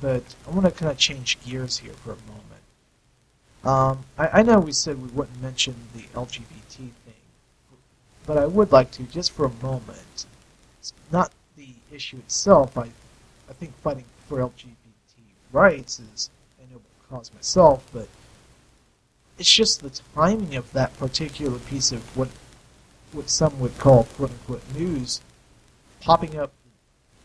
[0.00, 2.42] But I want to kind of change gears here for a moment.
[3.64, 6.92] Um, I, I know we said we wouldn't mention the LGBT thing,
[8.26, 10.26] but I would like to just for a moment.
[10.80, 12.76] It's not the issue itself.
[12.76, 12.90] I,
[13.48, 14.74] I think fighting for LGBT
[15.52, 18.08] rights is a noble cause myself, but
[19.42, 22.28] it's just the timing of that particular piece of what
[23.10, 25.20] what some would call quote unquote news
[26.00, 26.52] popping up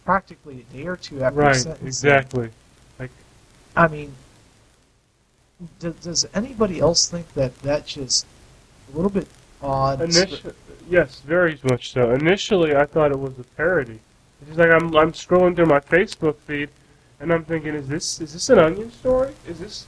[0.03, 2.49] practically a day or two after Right, exactly.
[2.97, 3.11] Like
[3.75, 4.15] I mean,
[5.77, 8.25] does, does anybody else think that that's just
[8.91, 9.27] a little bit
[9.61, 9.99] odd?
[9.99, 10.55] Initi-
[10.89, 12.13] yes, very much so.
[12.13, 13.99] Initially, I thought it was a parody.
[14.41, 16.69] It's just like I'm I'm scrolling through my Facebook feed,
[17.19, 19.35] and I'm thinking, is this is this an Onion story?
[19.47, 19.85] Is this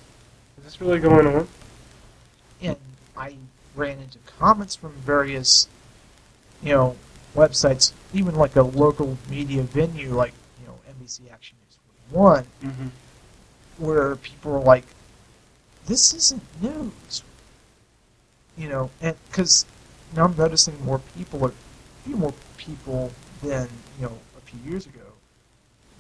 [0.60, 1.48] is this really going on?
[2.62, 2.78] And
[3.18, 3.36] I
[3.76, 5.68] ran into comments from various,
[6.62, 6.96] you know,
[7.36, 11.78] websites, even like a local media venue like you know NBC Action News
[12.12, 12.88] 41, Mm-hmm.
[13.78, 14.86] where people are like,
[15.86, 17.24] "This isn't news,"
[18.58, 19.66] you know, and because
[20.16, 23.12] now I'm noticing more people are, a few more people
[23.44, 23.70] than
[24.00, 25.02] you know a few years ago,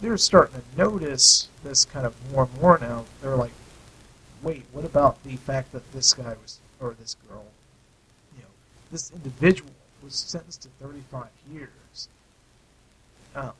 [0.02, 3.06] they're starting to notice this kind of more and more now.
[3.22, 3.52] They're like,
[4.42, 7.46] wait, what about the fact that this guy was or this girl,
[8.36, 8.50] you know,
[8.92, 9.72] this individual
[10.04, 12.08] was sentenced to 35 years,
[13.36, 13.52] uh,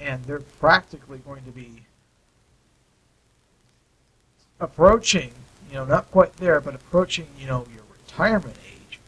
[0.00, 1.82] and they're practically going to be
[4.60, 5.32] approaching,
[5.68, 9.00] you know, not quite there, but approaching, you know, your retirement age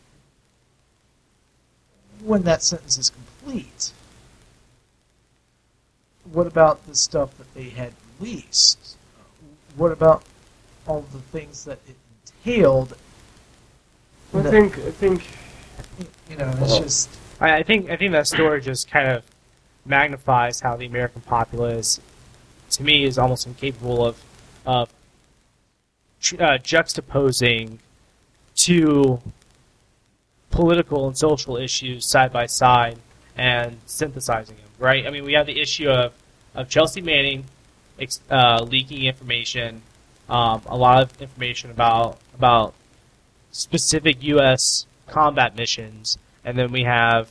[2.23, 3.93] when that sentence is complete.
[6.33, 8.97] What about the stuff that they had released?
[9.77, 10.23] What about
[10.87, 11.97] all the things that it
[12.45, 12.97] entailed?
[14.35, 15.27] I that- think I think
[16.29, 19.25] you know, it's just I, I think I think that story just kind of
[19.85, 22.01] magnifies how the American populace,
[22.71, 24.23] to me, is almost incapable of
[24.66, 24.90] of
[26.38, 27.79] uh, juxtaposing
[28.55, 29.21] two
[30.51, 32.99] political and social issues side by side
[33.37, 34.66] and synthesizing them.
[34.79, 35.07] Right?
[35.07, 36.12] I mean, we have the issue of
[36.55, 37.45] of Chelsea Manning
[38.31, 39.83] uh, leaking information,
[40.31, 42.73] um, a lot of information about about
[43.51, 44.87] specific U.S.
[45.09, 47.31] combat missions, and then we have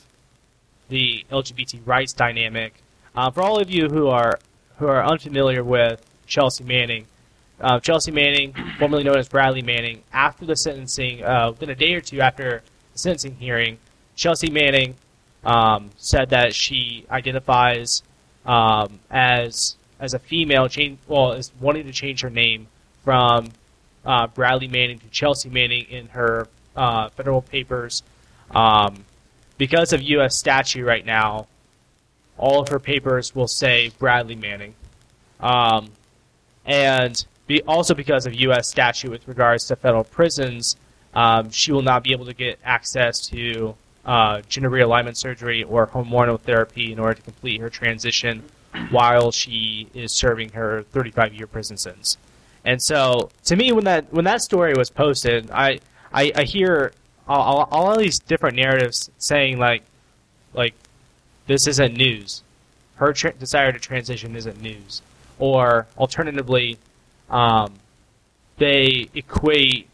[0.89, 2.73] the LGBT rights dynamic.
[3.15, 4.39] Uh, for all of you who are
[4.77, 7.07] who are unfamiliar with Chelsea Manning,
[7.61, 11.93] uh, Chelsea Manning, formerly known as Bradley Manning, after the sentencing, uh, within a day
[11.93, 12.61] or two after
[12.93, 13.77] the sentencing hearing,
[14.15, 14.95] Chelsea Manning
[15.45, 18.03] um, said that she identifies
[18.45, 22.67] um, as as a female, change, well, is wanting to change her name
[23.09, 23.49] from
[24.05, 28.03] uh, Bradley Manning to Chelsea Manning in her uh, federal papers.
[28.51, 29.03] Um,
[29.57, 30.37] because of U.S.
[30.37, 31.47] statute right now,
[32.37, 34.75] all of her papers will say Bradley Manning.
[35.39, 35.89] Um,
[36.67, 38.69] and be, also because of U.S.
[38.69, 40.75] statute with regards to federal prisons,
[41.15, 45.87] um, she will not be able to get access to uh, gender realignment surgery or
[45.87, 48.43] hormonal therapy in order to complete her transition
[48.91, 52.15] while she is serving her 35-year prison sentence.
[52.65, 55.79] And so, to me, when that when that story was posted, I
[56.13, 56.91] I, I hear
[57.27, 59.83] all, all, all these different narratives saying like
[60.53, 60.73] like
[61.47, 62.43] this isn't news.
[62.95, 65.01] Her tra- desire to transition isn't news.
[65.37, 66.77] Or alternatively,
[67.29, 67.75] um,
[68.57, 69.87] they equate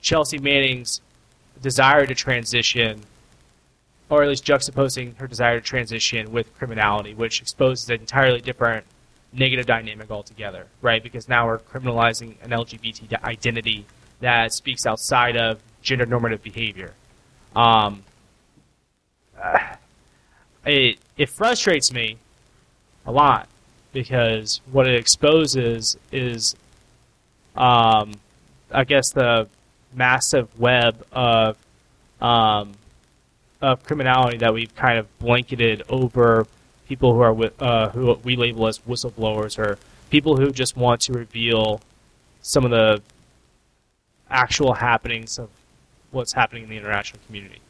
[0.00, 1.00] Chelsea Manning's
[1.62, 3.02] desire to transition,
[4.08, 8.84] or at least juxtaposing her desire to transition with criminality, which exposes an entirely different
[9.32, 11.02] negative dynamic altogether, right?
[11.02, 13.86] Because now we're criminalizing an LGBT identity
[14.20, 16.94] that speaks outside of gender normative behavior.
[17.54, 18.04] Um,
[19.40, 19.76] uh,
[20.64, 22.18] it it frustrates me
[23.06, 23.48] a lot
[23.92, 26.54] because what it exposes is,
[27.56, 28.12] um,
[28.70, 29.48] I guess the
[29.94, 31.56] massive web of
[32.20, 32.72] um,
[33.60, 36.46] of criminality that we've kind of blanketed over
[36.88, 39.78] people who are uh, who we label as whistleblowers or
[40.10, 41.80] people who just want to reveal
[42.40, 43.02] some of the
[44.30, 45.50] actual happenings of
[46.10, 47.60] what's happening in the international community.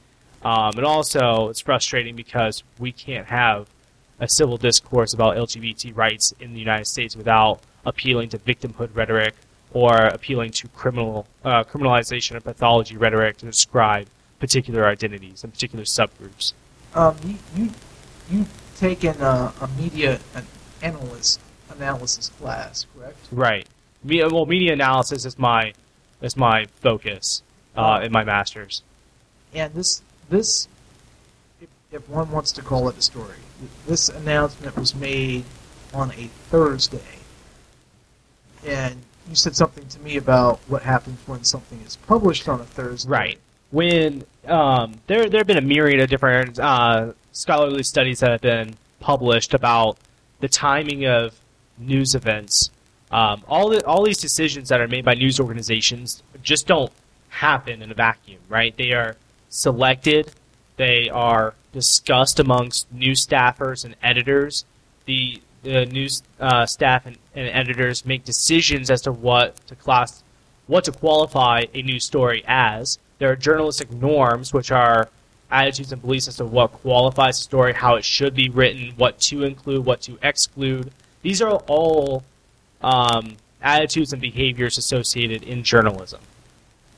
[0.45, 3.69] Um, and also, it's frustrating because we can't have
[4.21, 9.35] a civil discourse about LGBT rights in the United States without appealing to victimhood rhetoric
[9.73, 14.07] or appealing to criminal uh, criminalization of pathology rhetoric to describe
[14.39, 16.53] particular identities and particular subgroups.
[16.95, 17.71] um, you you
[18.31, 20.47] you've taken a, a media an
[20.83, 21.41] analyst
[21.75, 23.19] analysis class, correct?
[23.31, 23.67] Right.
[24.05, 25.73] Me- well, media analysis is my
[26.23, 27.43] is my focus
[27.77, 28.83] uh, in my master's.
[29.55, 30.69] And this this
[31.61, 33.37] if, if one wants to call it a story,
[33.87, 35.45] this announcement was made
[35.93, 37.19] on a Thursday,
[38.65, 38.97] and
[39.29, 43.11] you said something to me about what happens when something is published on a Thursday.
[43.11, 43.39] Right.
[43.71, 48.41] When um, there there have been a myriad of different uh, scholarly studies that have
[48.41, 49.97] been published about
[50.41, 51.39] the timing of
[51.79, 52.71] news events.
[53.13, 56.91] Um, all the, all these decisions that are made by news organizations just don't
[57.29, 58.77] happen in a vacuum, right?
[58.77, 59.15] They are
[59.51, 60.33] selected.
[60.79, 64.65] They are discussed amongst news staffers and editors.
[65.05, 70.25] The the news uh, staff and, and editors make decisions as to what to class,
[70.67, 72.99] what to qualify a news story as.
[73.19, 75.09] There are journalistic norms, which are
[75.51, 79.19] attitudes and beliefs as to what qualifies a story, how it should be written, what
[79.21, 80.91] to include, what to exclude.
[81.23, 82.23] These are all
[82.83, 86.21] um, attitudes and behaviors associated in journalism.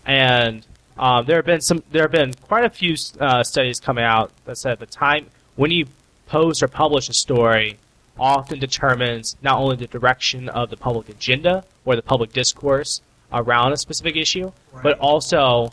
[0.05, 0.67] And
[0.99, 4.33] um, there have been some, there have been quite a few uh, studies coming out
[4.45, 5.27] that said the time
[5.57, 5.87] when you
[6.27, 7.79] post or publish a story
[8.19, 13.01] often determines not only the direction of the public agenda or the public discourse
[13.33, 14.83] around a specific issue, Right.
[14.83, 15.73] but also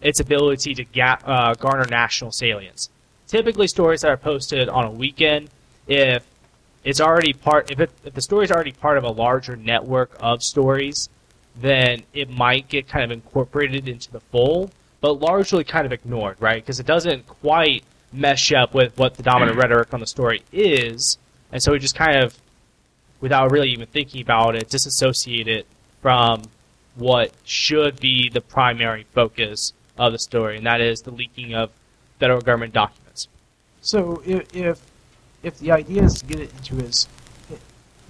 [0.00, 2.90] its ability to ga- uh, garner national salience.
[3.26, 5.50] Typically, stories that are posted on a weekend,
[5.86, 6.24] if
[6.84, 7.70] it's already part.
[7.70, 11.08] If, it, if the story is already part of a larger network of stories,
[11.60, 16.36] then it might get kind of incorporated into the fold, but largely kind of ignored,
[16.40, 16.62] right?
[16.62, 21.18] Because it doesn't quite mesh up with what the dominant rhetoric on the story is,
[21.52, 22.38] and so we just kind of,
[23.20, 25.66] without really even thinking about it, disassociate it
[26.00, 26.42] from
[26.94, 31.70] what should be the primary focus of the story, and that is the leaking of
[32.18, 33.28] federal government documents.
[33.80, 34.80] So if, if
[35.42, 37.08] if the idea is to get it into as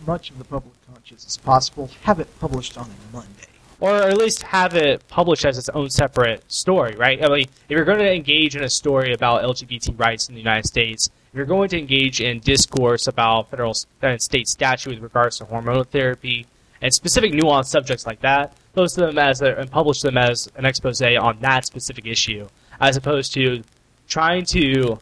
[0.06, 3.44] much of the public conscious as possible, have it published on a Monday.
[3.80, 7.22] or at least have it published as its own separate story, right?
[7.24, 10.40] I mean, if you're going to engage in a story about LGBT rights in the
[10.40, 15.02] United States, if you're going to engage in discourse about federal and state statute with
[15.02, 16.46] regards to hormonal therapy
[16.80, 21.02] and specific nuanced subjects like that, post them as and publish them as an expose
[21.02, 22.46] on that specific issue,
[22.80, 23.62] as opposed to
[24.06, 24.98] trying to,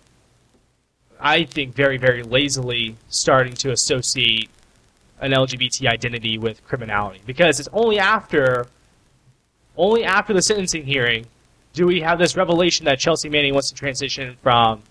[1.21, 4.49] I think, very very lazily starting to associate
[5.21, 8.67] an LGBT identity with criminality because it's only after
[9.77, 11.27] only after the sentencing hearing
[11.75, 14.83] do we have this revelation that Chelsea Manning wants to transition from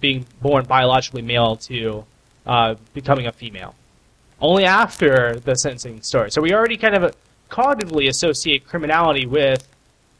[0.00, 2.04] being born biologically male to
[2.44, 3.74] uh, becoming a female.
[4.38, 6.30] Only after the sentencing story.
[6.30, 7.14] So we already kind of
[7.54, 9.68] cognitively associate criminality with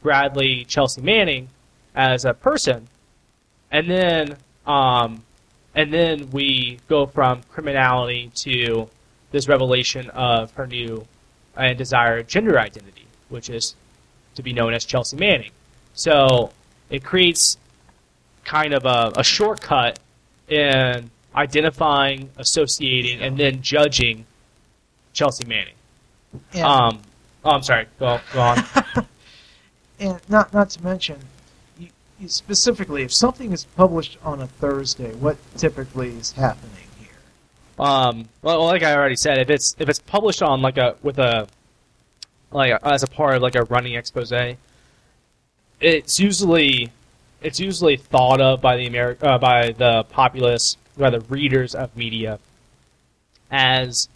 [0.01, 1.49] Bradley Chelsea Manning
[1.93, 2.87] as a person,
[3.71, 5.21] and then um,
[5.75, 8.89] and then we go from criminality to
[9.31, 11.05] this revelation of her new
[11.57, 13.75] and desired gender identity, which is
[14.35, 15.51] to be known as Chelsea Manning.
[15.93, 16.51] So
[16.89, 17.57] it creates
[18.45, 19.99] kind of a, a shortcut
[20.47, 24.25] in identifying, associating, and then judging
[25.11, 25.73] Chelsea Manning.
[26.53, 27.01] And, Um,
[27.45, 27.85] oh, I'm sorry.
[27.99, 28.63] Go, go on.
[29.99, 31.19] and not not to mention,
[31.77, 31.89] you,
[32.19, 37.85] you specifically, if something is published on a Thursday, what typically is happening here?
[37.85, 41.19] Um, well, like I already said, if it's if it's published on like a with
[41.19, 41.47] a
[42.51, 44.33] like as a part of like a running expose,
[45.79, 46.91] it's usually
[47.41, 51.95] it's usually thought of by the Ameri- uh, by the populace, by the readers of
[51.95, 52.39] media,
[53.51, 54.09] as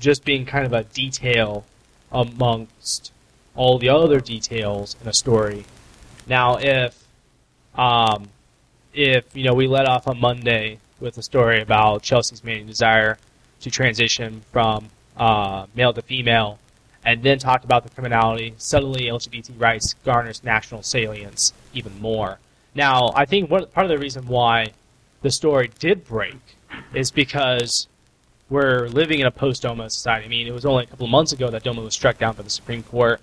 [0.00, 1.64] just being kind of a detail
[2.12, 3.12] amongst
[3.54, 5.64] all the other details in a story.
[6.26, 7.06] Now, if
[7.74, 8.28] um,
[8.94, 13.18] if you know we let off on Monday with a story about Chelsea's main desire
[13.60, 16.58] to transition from uh, male to female,
[17.04, 22.38] and then talked about the criminality, suddenly LGBT rights garners national salience even more.
[22.74, 24.72] Now, I think one, part of the reason why
[25.22, 26.38] the story did break
[26.94, 27.88] is because
[28.52, 30.26] we're living in a post-DOMA society.
[30.26, 32.34] I mean, it was only a couple of months ago that DOMA was struck down
[32.36, 33.18] by the Supreme Court.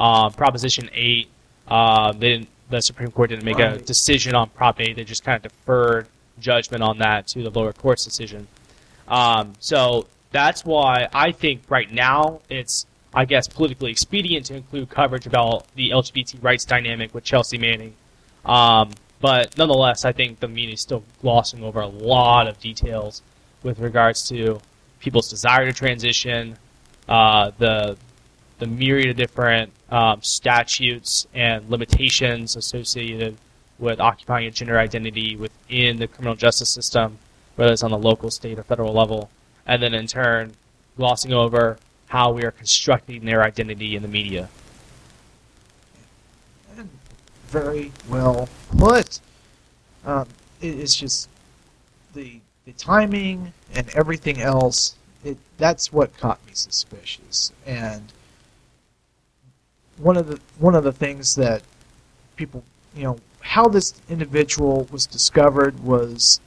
[0.00, 1.28] Uh, Proposition 8,
[1.68, 4.96] uh, they didn't, the Supreme Court didn't make a decision on Prop 8.
[4.96, 6.08] They just kind of deferred
[6.40, 8.48] judgment on that to the lower court's decision.
[9.06, 14.90] Um, so that's why I think right now it's, I guess, politically expedient to include
[14.90, 17.94] coverage about the LGBT rights dynamic with Chelsea Manning.
[18.44, 23.22] Um, but nonetheless, I think the media is still glossing over a lot of details
[23.64, 24.60] with regards to
[25.00, 26.56] people's desire to transition,
[27.08, 27.96] uh, the
[28.60, 33.36] the myriad of different um, statutes and limitations associated
[33.80, 37.18] with occupying a gender identity within the criminal justice system,
[37.56, 39.28] whether it's on the local, state, or federal level,
[39.66, 40.52] and then in turn
[40.96, 44.48] glossing over how we are constructing their identity in the media.
[47.48, 48.48] Very well
[48.78, 49.20] put.
[50.04, 50.28] Um,
[50.60, 51.28] it, it's just
[52.14, 54.96] the the timing and everything else.
[55.24, 57.52] It that's what caught me suspicious.
[57.66, 58.12] And
[59.96, 61.62] one of the one of the things that
[62.36, 66.40] people, you know, how this individual was discovered was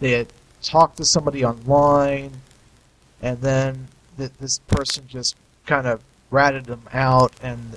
[0.00, 0.28] they had
[0.62, 2.32] talked to somebody online,
[3.22, 5.36] and then th- this person just
[5.66, 7.76] kind of ratted them out, and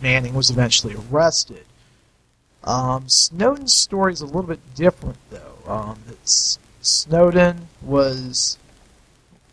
[0.00, 1.64] Manning was eventually arrested.
[2.64, 5.56] Um, Snowden's story is a little bit different, though.
[5.66, 8.58] Um, it's, Snowden was,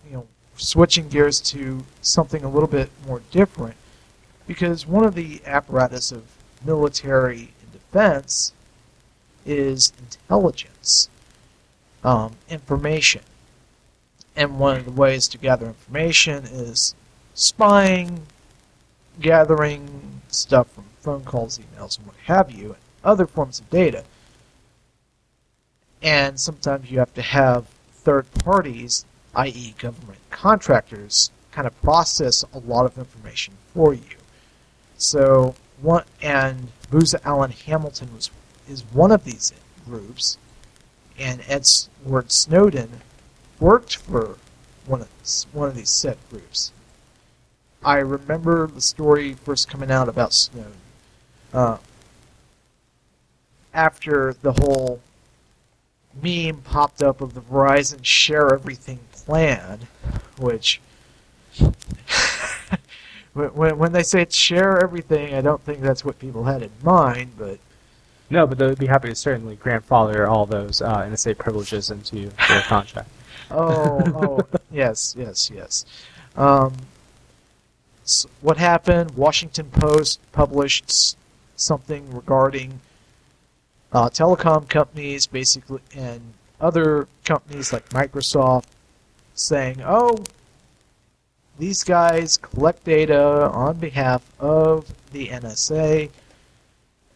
[0.05, 3.75] you know, switching gears to something a little bit more different,
[4.45, 6.23] because one of the apparatus of
[6.63, 8.53] military and defense
[9.45, 11.09] is intelligence,
[12.03, 13.23] um, information,
[14.35, 16.93] and one of the ways to gather information is
[17.33, 18.27] spying,
[19.19, 24.03] gathering stuff from phone calls, emails, and what have you, and other forms of data.
[26.03, 32.59] And sometimes you have to have third parties, i.e., government contractors, kind of process a
[32.59, 34.17] lot of information for you.
[34.97, 38.29] So one and Booz Allen Hamilton was
[38.67, 39.53] is one of these
[39.85, 40.37] groups,
[41.17, 43.01] and Edward Snowden
[43.59, 44.37] worked for
[44.85, 45.09] one of
[45.51, 46.71] one of these set groups.
[47.83, 50.73] I remember the story first coming out about Snowden.
[51.53, 51.77] Uh,
[53.73, 55.01] after the whole
[56.21, 59.79] meme popped up of the Verizon share everything plan,
[60.37, 60.81] which
[63.33, 67.31] when when they say share everything, I don't think that's what people had in mind,
[67.37, 67.59] but
[68.29, 72.61] No, but they'd be happy to certainly grandfather all those uh, NSA privileges into their
[72.67, 73.09] contract.
[73.51, 75.85] Oh, oh, yes, yes, yes.
[76.35, 76.73] Um,
[78.03, 79.11] s what happened?
[79.11, 81.15] Washington Post published
[81.55, 82.79] something regarding
[83.93, 86.21] uh, telecom companies, basically, and
[86.59, 88.65] other companies like Microsoft,
[89.35, 90.17] saying, "Oh,
[91.59, 96.09] these guys collect data on behalf of the NSA."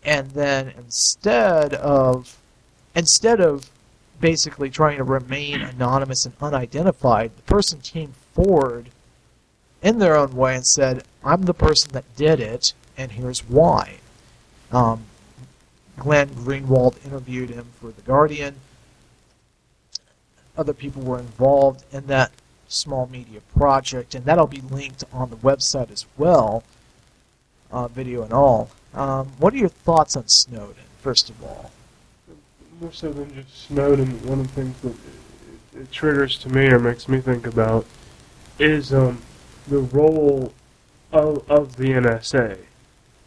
[0.03, 2.37] And then instead of
[2.95, 3.69] instead of
[4.19, 8.89] basically trying to remain anonymous and unidentified, the person came forward
[9.81, 13.97] in their own way and said, I'm the person that did it, and here's why.
[14.71, 15.05] Um,
[15.97, 18.55] Glenn Greenwald interviewed him for The Guardian.
[20.57, 22.31] Other people were involved in that
[22.67, 26.63] small media project, and that'll be linked on the website as well,
[27.71, 28.69] uh, video and all.
[28.93, 31.71] Um, what are your thoughts on Snowden, first of all?
[32.79, 36.67] more so than just Snowden, one of the things that it, it triggers to me
[36.67, 37.85] or makes me think about
[38.59, 39.21] is um,
[39.67, 40.53] the role
[41.11, 42.59] of, of the NSA.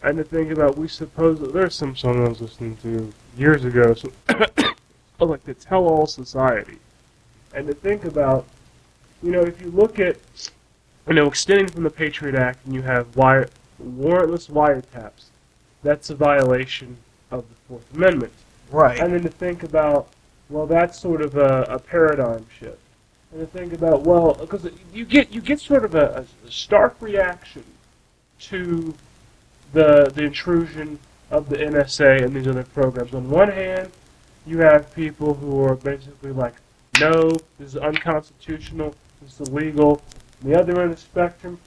[0.03, 3.64] And to think about, we suppose that there's some song I was listening to years
[3.64, 4.11] ago, so
[5.26, 6.78] like the Tell All Society.
[7.55, 8.46] And to think about,
[9.22, 10.16] you know, if you look at,
[11.07, 13.48] you know, extending from the Patriot Act and you have wire,
[13.82, 15.24] warrantless wiretaps,
[15.82, 16.96] that's a violation
[17.30, 18.32] of the Fourth Amendment.
[18.70, 19.01] Right.
[19.01, 20.09] And then to think about,
[20.48, 22.78] well, that's sort of a, a paradigm shift.
[23.32, 26.96] And to think about, well, because you get you get sort of a, a stark
[27.01, 27.64] reaction
[28.40, 28.94] to
[29.72, 30.98] the the intrusion
[31.30, 33.14] of the NSA and these other programs.
[33.14, 33.90] On one hand,
[34.46, 36.54] you have people who are basically like,
[37.00, 40.02] no, this is unconstitutional, this is illegal.
[40.42, 41.58] On the other end of the spectrum,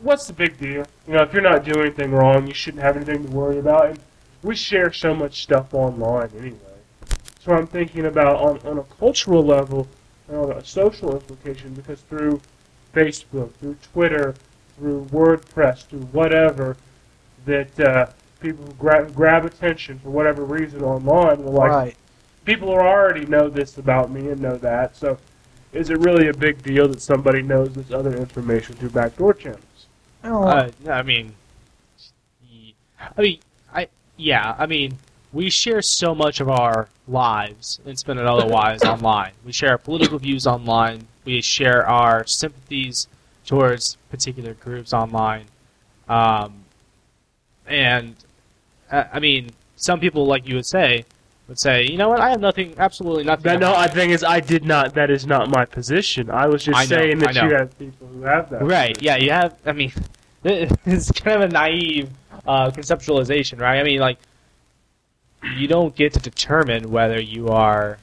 [0.00, 0.84] what's the big deal?
[1.06, 3.86] You know, if you're not doing anything wrong, you shouldn't have anything to worry about.
[3.90, 3.98] And
[4.42, 6.58] we share so much stuff online anyway.
[7.40, 9.86] So I'm thinking about on, on a cultural level
[10.28, 12.40] and on a social implication because through
[12.92, 14.34] Facebook, through Twitter,
[14.76, 16.76] through WordPress, through whatever,
[17.46, 18.06] that uh,
[18.40, 21.96] people grab, grab attention for whatever reason online will like right.
[22.44, 24.94] people who already know this about me and know that.
[24.96, 25.18] So
[25.72, 29.86] is it really a big deal that somebody knows this other information through backdoor channels?
[30.22, 31.34] Well, Uh, I mean,
[32.42, 32.74] y-
[33.16, 33.38] I mean,
[33.72, 34.98] I yeah, I mean,
[35.32, 39.32] we share so much of our lives and spend it otherwise online.
[39.44, 41.06] We share our political views online.
[41.24, 43.08] We share our sympathies
[43.44, 45.44] towards particular groups online,
[46.08, 46.64] um,
[47.68, 48.14] and
[48.90, 51.04] uh, I mean, some people, like you would say,
[51.48, 53.44] would say, you know what, I have nothing, absolutely nothing.
[53.44, 54.94] That, to no, hide." I think is I did not.
[54.94, 56.30] That is not my position.
[56.30, 57.48] I was just I know, saying that I know.
[57.48, 58.62] you have people who have that.
[58.62, 59.00] Right.
[59.00, 59.16] Yeah.
[59.16, 59.56] You have.
[59.64, 59.92] I mean,
[60.44, 62.10] it's kind of a naive
[62.46, 63.78] uh, conceptualization, right?
[63.78, 64.18] I mean, like,
[65.56, 67.98] you don't get to determine whether you are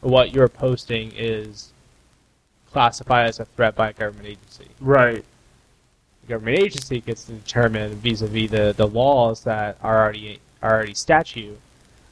[0.00, 1.72] what you're posting is
[2.70, 4.68] classified as a threat by a government agency.
[4.80, 5.24] Right.
[6.28, 11.58] Government agency gets to determine vis-a-vis the, the laws that are already are already statute.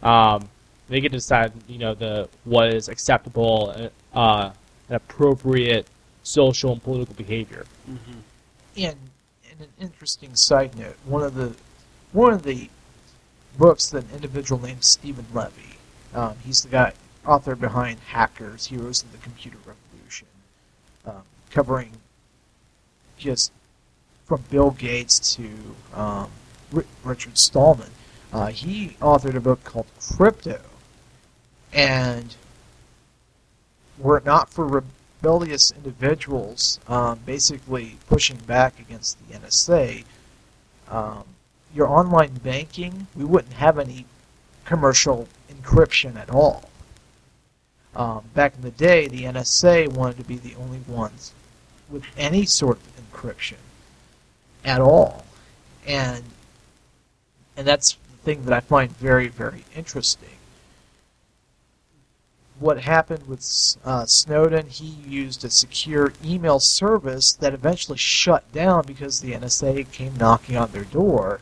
[0.03, 0.49] Um,
[0.89, 4.51] they get to decide, you know, the what is acceptable, uh,
[4.89, 5.87] and appropriate
[6.23, 7.67] social and political behavior.
[8.77, 8.97] and,
[9.51, 11.55] and an interesting side note, one of the
[12.13, 12.69] one of the
[13.59, 15.77] books that an individual named Steven Levy,
[16.15, 16.93] um, he's the guy
[17.27, 20.29] author behind Hackers, Heroes of the Computer Revolution,
[21.07, 21.93] um, covering
[23.17, 23.53] just
[24.35, 25.49] from Bill Gates to
[25.95, 26.29] um,
[26.73, 27.91] Ri- Richard Stallman.
[28.33, 30.61] Uh, he authored a book called Crypto,
[31.73, 32.35] and
[33.97, 40.03] were it not for rebellious individuals um, basically pushing back against the NSA,
[40.89, 41.23] um,
[41.73, 44.05] your online banking, we wouldn't have any
[44.65, 46.71] commercial encryption at all.
[47.95, 51.33] Um, back in the day, the NSA wanted to be the only ones
[51.89, 53.59] with any sort of encryption
[54.65, 55.25] at all,
[55.87, 56.25] and
[57.57, 60.31] and that's the thing that I find very very interesting
[62.59, 63.45] what happened with
[63.85, 69.91] uh, Snowden, he used a secure email service that eventually shut down because the NSA
[69.91, 71.41] came knocking on their door.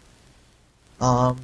[1.00, 1.40] Um,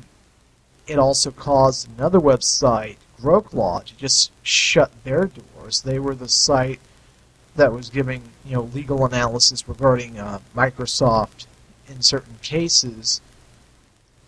[0.86, 5.82] it also caused another website, Groklaw, to just shut their doors.
[5.82, 6.80] They were the site
[7.56, 11.46] that was giving you know legal analysis regarding uh, Microsoft
[11.88, 13.20] in certain cases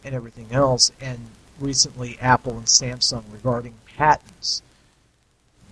[0.05, 1.19] and everything else, and
[1.59, 4.63] recently Apple and Samsung regarding patents.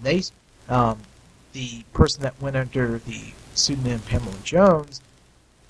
[0.03, 0.23] They,
[0.69, 1.01] um,
[1.53, 5.01] the person that went under the pseudonym Pamela Jones,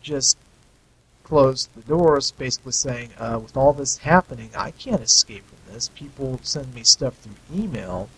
[0.02, 0.36] just
[1.22, 5.90] closed the doors, basically saying, uh, with all this happening, I can't escape from this.
[5.94, 8.08] People send me stuff through email.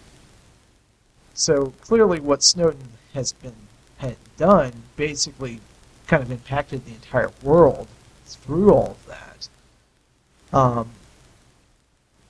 [1.35, 3.55] So clearly, what Snowden has been
[3.99, 5.61] had done basically
[6.11, 7.87] kind of impacted the entire world
[8.27, 9.49] through all of that.
[10.53, 10.91] Um,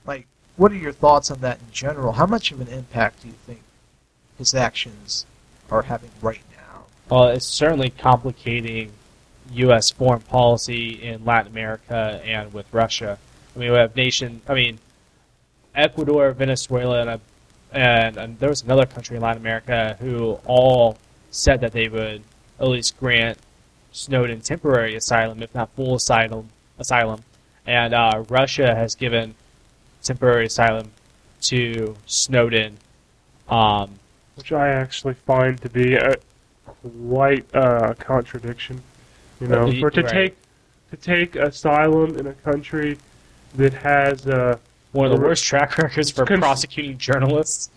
[0.05, 2.11] like, what are your thoughts on that in general?
[2.11, 3.61] How much of an impact do you think
[4.37, 5.25] his actions
[5.71, 6.83] are having right now?
[7.09, 8.91] Well, it's certainly complicating
[9.53, 9.89] U.S.
[9.89, 13.17] foreign policy in Latin America and with Russia.
[13.55, 14.41] I mean, we have nation.
[14.47, 14.77] I mean,
[15.73, 17.21] Ecuador, Venezuela, and, a,
[17.71, 20.99] and, and there was another country in Latin America who all
[21.31, 22.21] said that they would
[22.59, 23.39] at least grant
[23.91, 26.49] Snowden temporary asylum, if not full asylum.
[26.79, 27.21] Asylum,
[27.67, 29.35] and uh, Russia has given
[30.01, 30.91] temporary asylum
[31.41, 32.77] to Snowden.
[33.49, 33.91] Um,
[34.35, 36.15] which I actually find to be a
[37.07, 38.81] quite a contradiction.
[39.39, 39.79] You know, Right.
[39.79, 40.35] for to take
[40.89, 42.97] to take asylum in a country
[43.55, 44.57] that has uh,
[44.91, 47.69] one of the worst track records for Conf- prosecuting journalists.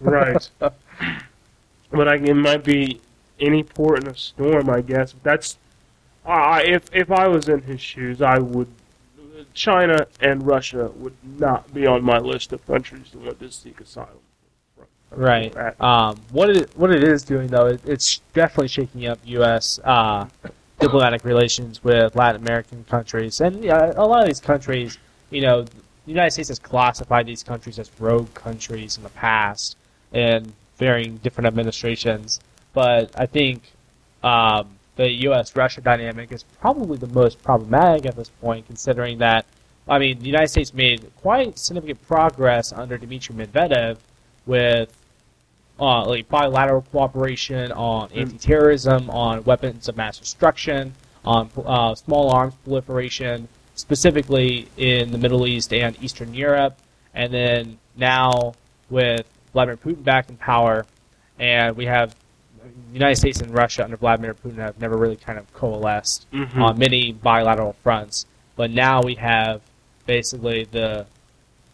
[0.00, 3.00] right, but I, it might be
[3.40, 5.14] any port in a storm, I guess.
[5.22, 5.58] That's
[6.24, 8.68] I if if I was in his shoes, I would.
[9.54, 13.80] China and Russia would not be on my list of countries that want to seek
[13.80, 14.18] asylum.
[15.10, 15.54] Right.
[15.80, 19.80] Um, what it what it is doing though, it, it's definitely shaking up U.S.
[19.82, 20.26] Uh,
[20.78, 24.98] diplomatic relations with Latin American countries, and a lot of these countries,
[25.30, 25.70] you know, the
[26.06, 29.76] United States has classified these countries as rogue countries in the past,
[30.12, 32.40] in varying different administrations.
[32.78, 33.62] But I think
[34.22, 39.46] um, the U.S.-Russia dynamic is probably the most problematic at this point, considering that,
[39.88, 43.96] I mean, the United States made quite significant progress under Dmitry Medvedev
[44.46, 44.96] with
[45.80, 52.54] uh, like bilateral cooperation on anti-terrorism, on weapons of mass destruction, on uh, small arms
[52.62, 56.78] proliferation, specifically in the Middle East and Eastern Europe,
[57.12, 58.54] and then now
[58.88, 60.86] with Vladimir Putin back in power,
[61.40, 62.14] and we have
[62.62, 66.56] the United States and Russia under Vladimir Putin have never really kind of coalesced Mhm.
[66.56, 69.60] on many bilateral fronts, but now we have
[70.06, 71.06] basically the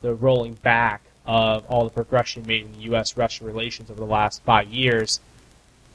[0.03, 4.69] the rolling back of all the progression made in U.S.-Russia relations over the last five
[4.69, 5.21] years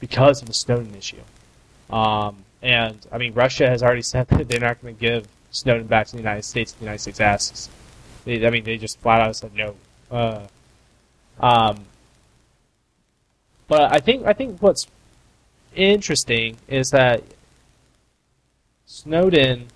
[0.00, 1.20] because of the Snowden issue.
[1.90, 5.86] Um, and I mean, Russia has already said that they're not going to give Snowden
[5.86, 6.72] back to the United States.
[6.72, 7.68] if The United States asks.
[8.24, 9.76] They, I mean, they just flat out said no.
[10.10, 10.46] Uh,
[11.38, 11.84] um,
[13.70, 14.88] but I think I think what's
[15.76, 17.22] interesting is that
[18.84, 19.68] Snowden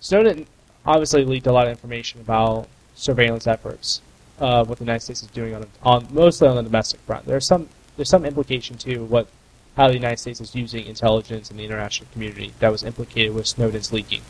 [0.00, 0.46] Snowden
[0.84, 2.66] obviously leaked a lot of information about
[2.96, 4.02] surveillance efforts,
[4.40, 7.24] uh, what the United States is doing on, on mostly on the domestic front.
[7.24, 9.28] There's some there's some implication to what
[9.76, 13.46] how the United States is using intelligence in the international community that was implicated with
[13.46, 14.22] Snowden's leaking.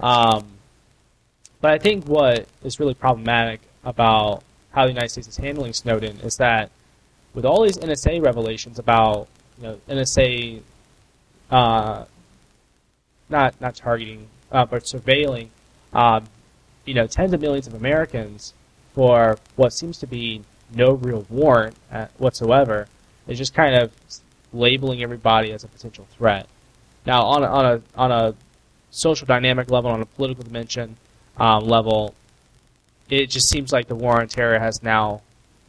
[0.00, 0.46] Um,
[1.60, 4.42] but I think what is really problematic about
[4.72, 6.70] how the United States is handling Snowden is that
[7.34, 9.28] with all these NSA revelations about
[9.58, 10.62] you know NSA
[11.50, 12.04] uh,
[13.28, 15.48] not not targeting uh, but surveilling
[15.92, 16.24] um,
[16.84, 18.54] you know tens of millions of Americans
[18.94, 20.42] for what seems to be
[20.74, 22.86] no real warrant uh, whatsoever
[23.26, 23.92] is just kind of
[24.52, 26.46] labeling everybody as a potential threat.
[27.04, 28.34] Now on a, on a on a
[28.90, 30.96] social dynamic level, on a political dimension
[31.36, 32.14] um, level,
[33.10, 35.22] it just seems like the war on terror has now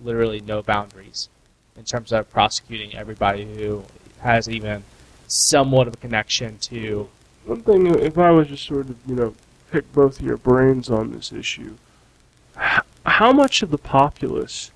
[0.03, 1.30] literally no boundaries
[1.78, 3.84] in terms of prosecuting everybody who
[4.19, 4.84] has even
[5.28, 7.09] somewhat of a connection to
[7.45, 9.36] One thing, if I was just sort of, you know,
[9.71, 11.76] pick both of your brains on this issue,
[13.05, 14.71] how much of the populace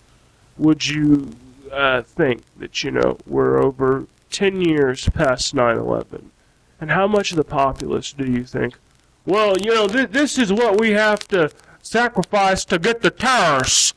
[0.58, 1.32] would you
[1.72, 6.32] uh, think that, you know, we're over 10 years past 9 11?
[6.82, 8.78] And how much of the populace do you think,
[9.26, 13.94] well, you know, th- this is what we have to sacrifice to get the terrorists?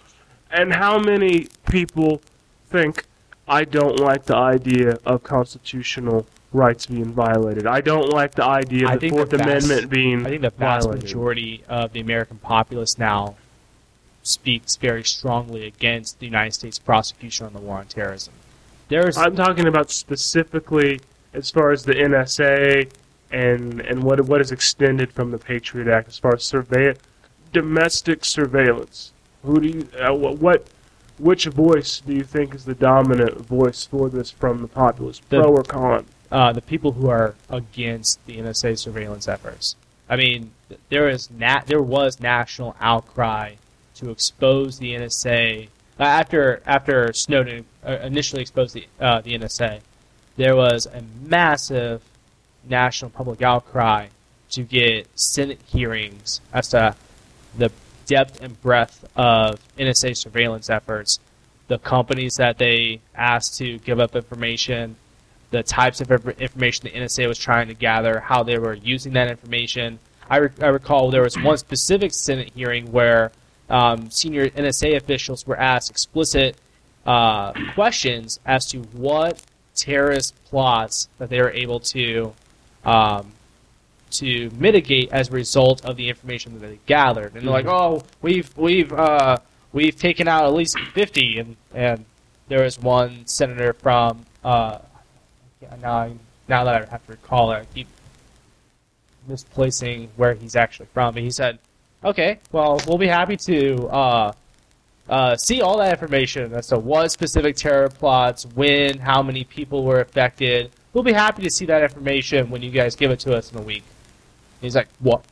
[0.51, 2.21] And how many people
[2.73, 3.05] think,
[3.47, 7.67] I don't like the idea of constitutional rights being violated.
[7.67, 10.31] I don't like the idea I of the think the Fourth vast- Amendment being I
[10.31, 11.05] think the vast violated.
[11.05, 13.37] majority of the American populace now
[14.23, 18.33] speaks very strongly against the United States prosecution on the war on terrorism.
[18.89, 21.01] There's I'm talking about specifically
[21.33, 22.91] as far as the NSA
[23.31, 26.95] and and what what is extended from the Patriot Act as far as survey
[27.53, 29.13] domestic surveillance.
[29.43, 30.67] Who do you uh, wh- what
[31.23, 35.41] which voice do you think is the dominant voice for this from the populace, The-
[35.41, 36.05] pro or con?
[36.33, 39.77] uh, the people who are against the NSA surveillance efforts.
[40.11, 43.55] I mean, th- there is na- there was national outcry
[43.97, 45.69] to expose the NSA
[46.01, 49.81] uh, after after Snowden uh, initially exposed the uh, the NSA.
[50.37, 52.01] There was a massive
[52.69, 54.09] national public outcry
[54.51, 56.95] to get Senate hearings as to
[57.57, 57.71] the
[58.07, 61.19] depth and breadth of NSA surveillance efforts,
[61.69, 64.97] the companies that they asked to give up information,
[65.51, 69.29] the types of information the NSA was trying to gather, how they were using that
[69.29, 69.99] information.
[70.29, 73.33] I, re- I recall there was one specific Senate hearing where
[73.69, 76.57] um, senior NSA officials were asked explicit
[77.07, 79.43] uh, questions as to what
[79.75, 82.33] terrorist plots that they were able to
[82.85, 83.33] um,
[84.13, 87.35] to mitigate as a result of the information that they gathered.
[87.35, 89.39] And they're like, "Oh, we've we've uh,
[89.73, 92.05] we've taken out at least 50." And and
[92.49, 94.79] there was one senator from uh,
[95.81, 96.13] now I,
[96.49, 97.87] now that I have to recall it, I keep
[99.27, 101.15] misplacing where he's actually from.
[101.15, 101.59] But he said,
[102.05, 104.33] "Okay, well, we'll be happy to uh,
[105.09, 109.85] uh, see all that information as to what specific terror plots, when, how many people
[109.85, 110.71] were affected.
[110.93, 113.59] We'll be happy to see that information when you guys give it to us in
[113.59, 113.85] a week."
[114.63, 115.25] He's like, "What?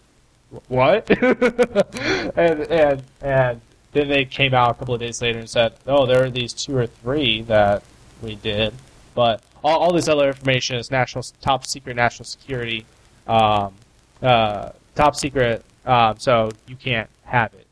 [0.69, 1.09] What?"
[2.37, 3.61] and and and
[3.93, 6.53] then they came out a couple of days later and said, "Oh, there are these
[6.53, 7.83] two or three that
[8.21, 8.75] we did,
[9.15, 12.85] but all, all this other information is national top secret national security,
[13.27, 13.75] um,
[14.21, 15.65] uh, top secret.
[15.87, 17.67] Um, so you can't have it.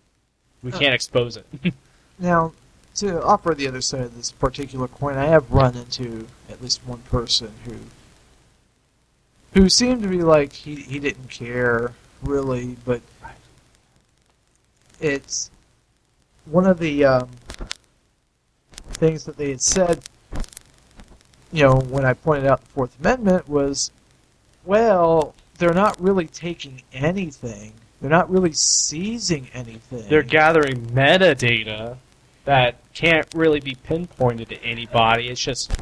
[0.63, 1.47] We can't expose it."
[2.21, 2.53] Now,
[2.97, 6.81] to offer the other side of this particular coin, I have run into at least
[6.85, 7.77] one person who
[9.55, 11.93] who seemed to be like he he didn't care
[12.23, 13.01] really, but
[15.01, 15.51] it's
[16.47, 17.29] one of the um,
[18.93, 20.01] things that they had said.
[21.51, 23.91] You know, when I pointed out the Fourth Amendment was,
[24.65, 27.73] well, they're not really taking anything.
[28.01, 30.09] They're not really seizing anything.
[30.09, 31.97] They're gathering metadata
[32.45, 35.29] that can't really be pinpointed to anybody.
[35.29, 35.75] It's just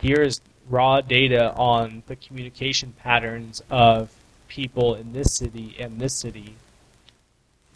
[0.00, 0.40] here's
[0.70, 4.10] raw data on the communication patterns of
[4.48, 6.54] people in this city and this city.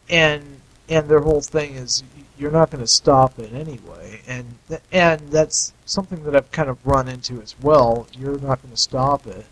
[0.09, 2.03] and and their whole thing is
[2.39, 4.21] you're not going to stop it anyway.
[4.27, 4.59] And
[4.93, 8.07] and that's something that I've kind of run into as well.
[8.13, 9.47] You're not going to stop it.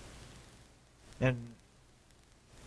[1.21, 1.37] And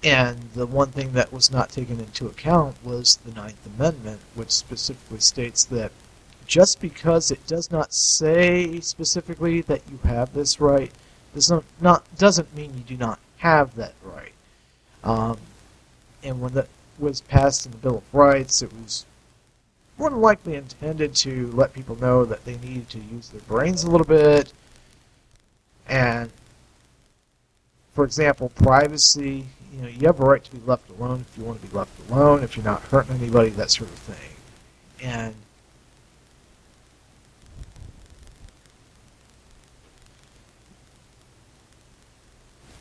[0.03, 4.51] and the one thing that was not taken into account was the Ninth Amendment which
[4.51, 5.91] specifically states that
[6.46, 10.91] just because it does not say specifically that you have this right
[11.34, 14.34] does not, not doesn't mean you do not have that right
[15.04, 15.38] um,
[16.24, 16.68] and when that
[16.98, 19.06] was passed in the Bill of Rights, it was
[19.98, 23.84] more than likely intended to let people know that they needed to use their brains
[23.84, 24.52] a little bit.
[25.88, 26.32] And,
[27.93, 31.43] for example, privacy, you know, you have a right to be left alone if you
[31.43, 34.36] want to be left alone, if you're not hurting anybody, that sort of thing.
[35.02, 35.36] And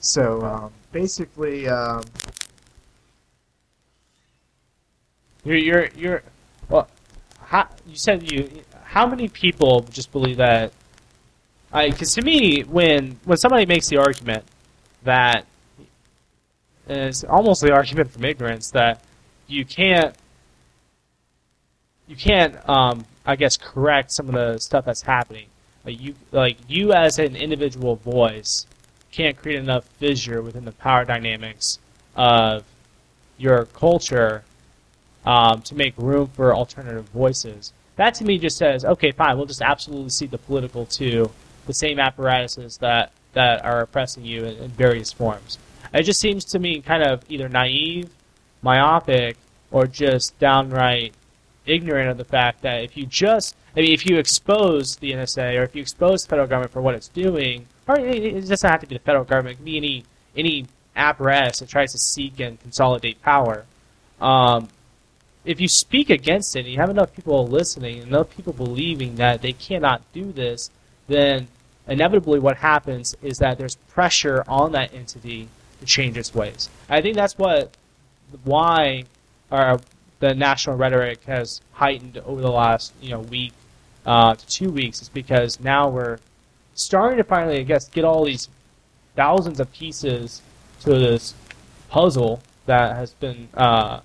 [0.05, 2.03] so, um, basically, um,
[5.45, 6.23] You're you're you're
[6.69, 6.89] well.
[7.41, 8.49] How, you said you.
[8.83, 10.73] How many people just believe that?
[11.73, 14.45] I Because to me, when when somebody makes the argument
[15.03, 15.47] that
[16.89, 19.05] it's almost the argument from ignorance that
[19.47, 20.15] you can't
[22.09, 25.47] you can't um, I guess correct some of the stuff that's happening.
[25.85, 28.67] Like you like you as an individual voice
[29.15, 31.79] can't create enough fissure within the power dynamics
[32.17, 32.65] of
[33.39, 34.43] your culture
[35.25, 37.73] um, to make room for alternative voices.
[37.97, 41.31] That to me just says, okay, fine, we'll just absolutely cede the political to
[41.67, 45.59] the same apparatuses that, that are oppressing you in, in various forms.
[45.93, 48.11] It just seems to me kind of either naive,
[48.63, 49.37] myopic,
[49.71, 51.15] or just downright
[51.67, 55.59] ignorant of the fact that if you just, I mean, if you expose the NSA
[55.59, 58.81] or if you expose the federal government for what it's doing, or it, doesn't have
[58.81, 60.05] to be the federal government, it can be any
[60.37, 60.67] any
[60.97, 63.65] apparatus that tries to seek and consolidate power.
[64.21, 64.69] Um,
[65.45, 69.43] if you speak against it, and you have enough people listening, enough people believing that
[69.43, 70.71] they cannot do this,
[71.07, 71.49] then
[71.87, 75.49] inevitably what happens is that there's pressure on that entity
[75.81, 76.71] to change its ways.
[76.89, 77.77] I think that's what
[78.45, 79.05] why
[79.51, 79.79] our,
[80.19, 83.53] the national rhetoric has heightened over the last you know week
[84.07, 86.19] uh, to two weeks is because now we're
[86.75, 88.49] starting to finally, I guess, get all these
[89.17, 90.43] thousands of pieces
[90.81, 91.35] to this
[91.89, 94.01] puzzle that has been uh,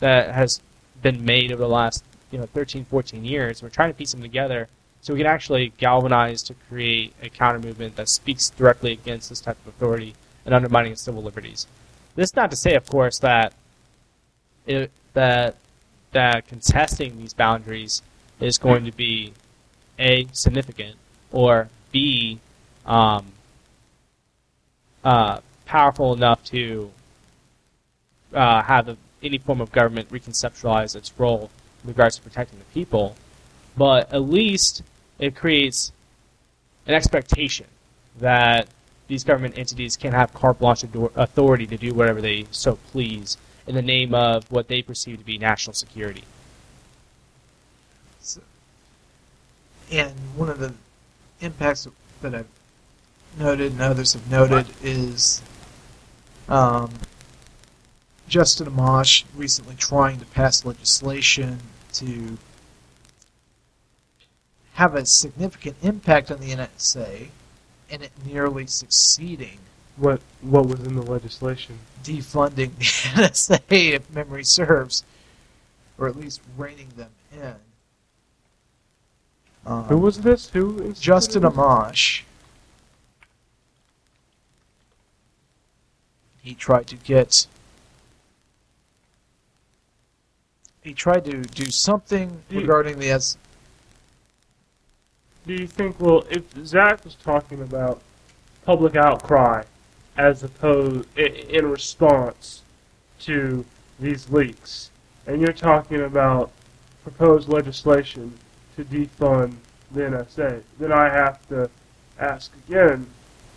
[0.00, 0.60] that has
[1.02, 3.62] been made over the last you know 13, 14 years.
[3.62, 4.68] We're trying to piece them together
[5.00, 9.40] so we can actually galvanize to create a counter movement that speaks directly against this
[9.40, 10.14] type of authority
[10.44, 11.66] and undermining civil liberties.
[12.14, 13.52] This is not to say, of course, that
[14.66, 15.56] it, that
[16.12, 18.02] that contesting these boundaries
[18.38, 19.32] is going to be
[19.98, 20.96] a significant
[21.32, 22.38] or b
[22.86, 23.26] um,
[25.04, 26.90] uh, powerful enough to
[28.34, 31.50] uh, have a, any form of government reconceptualize its role
[31.82, 33.16] in regards to protecting the people,
[33.76, 34.82] but at least
[35.18, 35.92] it creates
[36.86, 37.66] an expectation
[38.18, 38.68] that
[39.08, 40.84] these government entities can have carte blanche
[41.16, 45.24] authority to do whatever they so please in the name of what they perceive to
[45.24, 46.24] be national security.
[48.20, 48.40] So,
[49.90, 50.74] and one of the
[51.42, 51.86] impacts
[52.20, 52.46] that I've
[53.38, 55.42] noted and others have noted is
[56.48, 56.90] um,
[58.28, 61.58] Justin Amash recently trying to pass legislation
[61.94, 62.38] to
[64.74, 67.28] have a significant impact on the NSA,
[67.90, 69.58] and it nearly succeeding,
[69.96, 71.78] What what was in the legislation?
[72.02, 72.84] defunding the
[73.22, 75.04] NSA, if memory serves,
[75.98, 77.54] or at least reining them in.
[79.64, 80.50] Um, Who was this?
[80.50, 81.42] Who is Justin?
[81.42, 82.22] Amash.
[86.40, 87.46] He tried to get.
[90.82, 93.36] He tried to do something Do you- regarding the S.
[95.46, 96.00] Do you think?
[96.00, 98.00] Well, if Zach was talking about
[98.64, 99.62] public outcry
[100.16, 102.62] as opposed i- in response
[103.20, 103.64] to
[104.00, 104.90] these leaks,
[105.26, 106.50] and you're talking about
[107.04, 108.36] proposed legislation
[108.76, 109.54] to defund
[109.92, 111.68] the NSA, then I have to
[112.18, 113.06] ask again: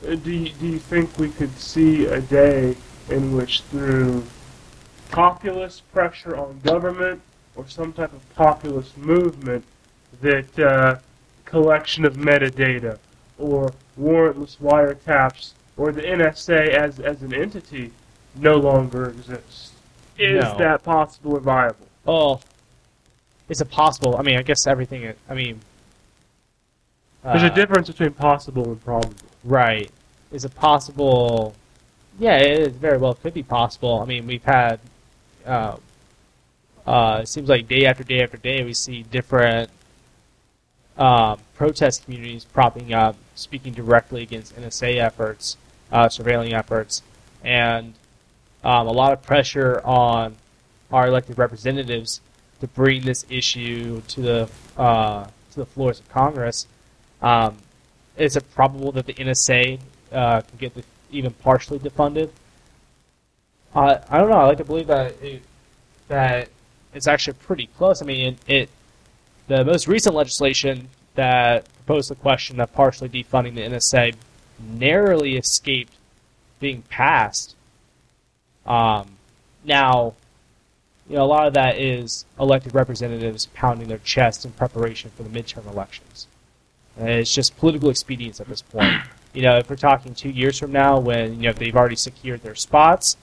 [0.08, 2.76] uh, Do you, do you think we could see a day
[3.10, 4.24] in which, through
[5.12, 7.22] populist pressure on government
[7.56, 9.64] or some type of populist movement,
[10.22, 10.98] that uh,
[11.46, 12.98] collection of metadata
[13.38, 17.92] or warrantless wiretaps or the NSA as, as an entity
[18.36, 19.72] no longer exists.
[20.18, 20.58] Is No.
[20.58, 21.88] that possible or viable?
[22.08, 22.40] Oh,
[23.50, 24.18] is it possible?
[24.18, 25.14] I mean, I guess everything.
[25.30, 25.62] I mean,
[27.24, 29.14] There's uh, a difference between possible and probable.
[29.44, 29.92] Right.
[30.32, 31.54] Is it possible?
[32.20, 34.02] Yeah, it is very well could be possible.
[34.02, 34.80] I mean, we've had.
[35.46, 35.78] Uh,
[36.88, 39.70] uh, it seems like day after day after day, we see different
[40.98, 45.58] um, protest communities propping up, speaking directly against NSA efforts,
[45.92, 47.02] uh, surveilling efforts,
[47.44, 47.94] and
[48.64, 50.36] um, a lot of pressure on
[50.92, 52.22] our elected representatives
[52.62, 56.68] to bring this issue to the uh, to the floors of Congress.
[57.22, 57.58] Um,
[58.18, 59.80] is it probable that the NSA
[60.12, 62.30] uh, can get the, even partially defunded?
[63.74, 64.38] Uh, I don't know.
[64.38, 65.42] I like to believe that it,
[66.08, 66.50] that
[66.94, 68.02] it's actually pretty close.
[68.02, 68.70] I mean, it, it
[69.48, 74.16] the most recent legislation that proposed the question of partially defunding the NSA
[74.60, 75.94] narrowly escaped
[76.60, 77.56] being passed.
[78.66, 79.18] Um,
[79.64, 80.14] now,
[81.08, 85.24] you know, a lot of that is elected representatives pounding their chest in preparation for
[85.24, 86.28] the midterm elections.
[86.98, 89.04] And it's just political expedience at this point.
[89.34, 92.42] You know, if we're talking two years from now, when you know they've already secured
[92.42, 93.18] their spots,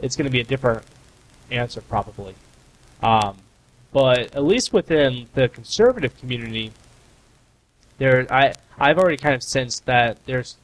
[0.00, 0.84] it's going to be a different
[1.50, 2.34] answer probably.
[3.02, 3.36] Um,
[3.92, 6.72] but at least within the conservative community,
[7.98, 10.56] there I I've already kind of sensed that there's,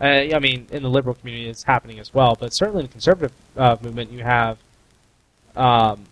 [0.00, 2.92] uh, I mean, in the liberal community it's happening as well, but certainly in the
[2.92, 4.58] conservative uh, movement you have,
[5.56, 6.04] um,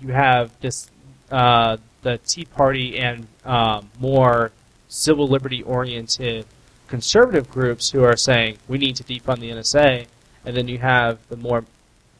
[0.00, 0.90] you have this
[1.30, 4.52] uh, the Tea Party and um, more
[4.88, 6.46] civil liberty oriented
[6.88, 10.06] conservative groups who are saying we need to defund the NSA,
[10.44, 11.64] and then you have the more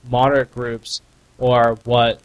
[0.09, 1.03] moderate groups
[1.39, 2.21] or what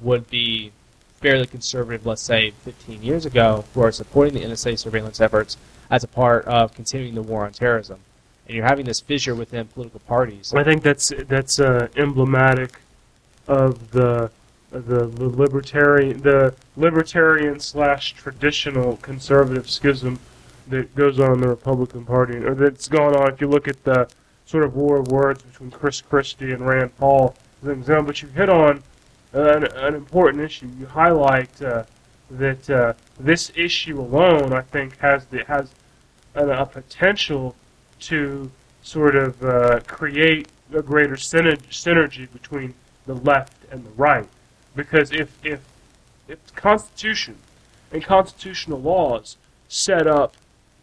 [0.00, 0.72] would be
[1.20, 5.56] fairly conservative, let's say 15 years ago, who are supporting the NSA surveillance efforts
[5.90, 8.00] as a part of continuing the war on terrorism.
[8.46, 10.52] And you're having this fissure within political parties.
[10.54, 12.80] I think that's that's uh, emblematic
[13.48, 14.30] of the
[14.70, 20.18] the, the libertarian the libertarian slash traditional conservative schism
[20.68, 23.82] that goes on in the Republican Party, or that's going on if you look at
[23.84, 24.08] the
[24.46, 28.06] sort of war of words between Chris Christie and Rand Paul as an example.
[28.06, 28.82] But you hit on
[29.32, 30.68] an, an important issue.
[30.78, 31.84] You highlight uh,
[32.30, 35.70] that uh, this issue alone, I think, has the has
[36.34, 37.54] a, a potential
[38.00, 38.50] to
[38.82, 42.74] sort of uh, create a greater syner- synergy between
[43.06, 44.28] the left and the right.
[44.74, 45.60] Because if if
[46.28, 47.36] if the Constitution
[47.90, 49.36] and constitutional laws
[49.68, 50.34] set up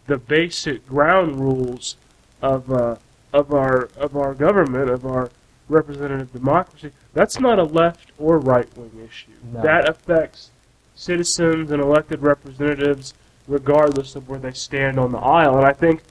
[0.07, 1.95] the basic ground rules
[2.41, 2.95] of uh,
[3.33, 5.29] of our of our government of our
[5.67, 9.31] representative democracy, that's not a left or right wing issue.
[9.53, 9.61] No.
[9.61, 10.51] That affects
[10.95, 13.13] citizens and elected representatives,
[13.47, 15.57] regardless of where they stand on the aisle.
[15.57, 16.01] And I think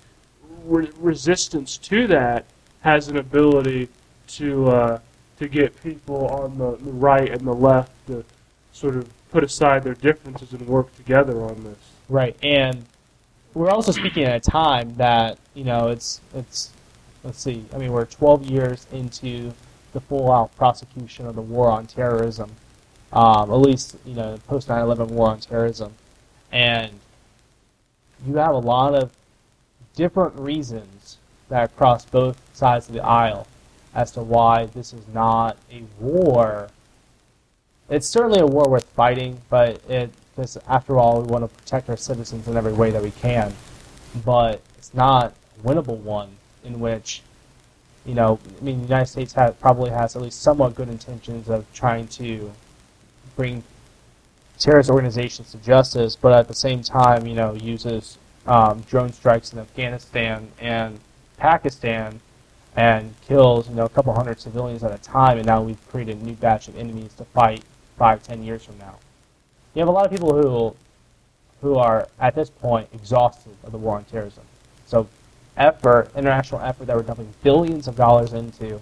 [0.64, 2.46] re- resistance to that
[2.80, 3.88] has an ability
[4.28, 4.98] to uh,
[5.38, 8.24] to get people on the, the right and the left to
[8.72, 11.78] sort of put aside their differences and work together on this.
[12.08, 12.84] Right, and
[13.54, 16.72] we're also speaking at a time that you know it's it's
[17.24, 17.64] let's see.
[17.74, 19.52] I mean, we're 12 years into
[19.92, 22.50] the full-out prosecution of the war on terrorism,
[23.12, 25.94] um, at least you know post 9/11 war on terrorism,
[26.52, 26.92] and
[28.26, 29.12] you have a lot of
[29.94, 31.18] different reasons
[31.48, 33.46] that cross both sides of the aisle
[33.94, 36.68] as to why this is not a war.
[37.88, 41.90] It's certainly a war worth fighting, but it because after all, we want to protect
[41.90, 43.52] our citizens in every way that we can.
[44.24, 46.30] But it's not a winnable one
[46.62, 47.22] in which,
[48.06, 51.48] you know, I mean, the United States has, probably has at least somewhat good intentions
[51.48, 52.52] of trying to
[53.34, 53.64] bring
[54.60, 58.16] terrorist organizations to justice, but at the same time, you know, uses
[58.46, 61.00] um, drone strikes in Afghanistan and
[61.36, 62.20] Pakistan
[62.78, 66.16] and kills, you know, a couple hundred civilians at a time, and now we've created
[66.18, 67.62] a new batch of enemies to fight
[67.96, 68.94] five, ten years from now
[69.78, 70.74] you have a lot of people who
[71.60, 74.42] who are at this point exhausted of the war on terrorism.
[74.86, 75.08] So
[75.56, 78.80] effort, international effort that we're dumping billions of dollars into,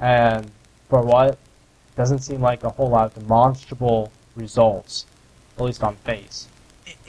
[0.00, 0.50] and
[0.88, 1.38] for what
[1.96, 5.06] doesn't seem like a whole lot of demonstrable results,
[5.56, 6.48] at least on face.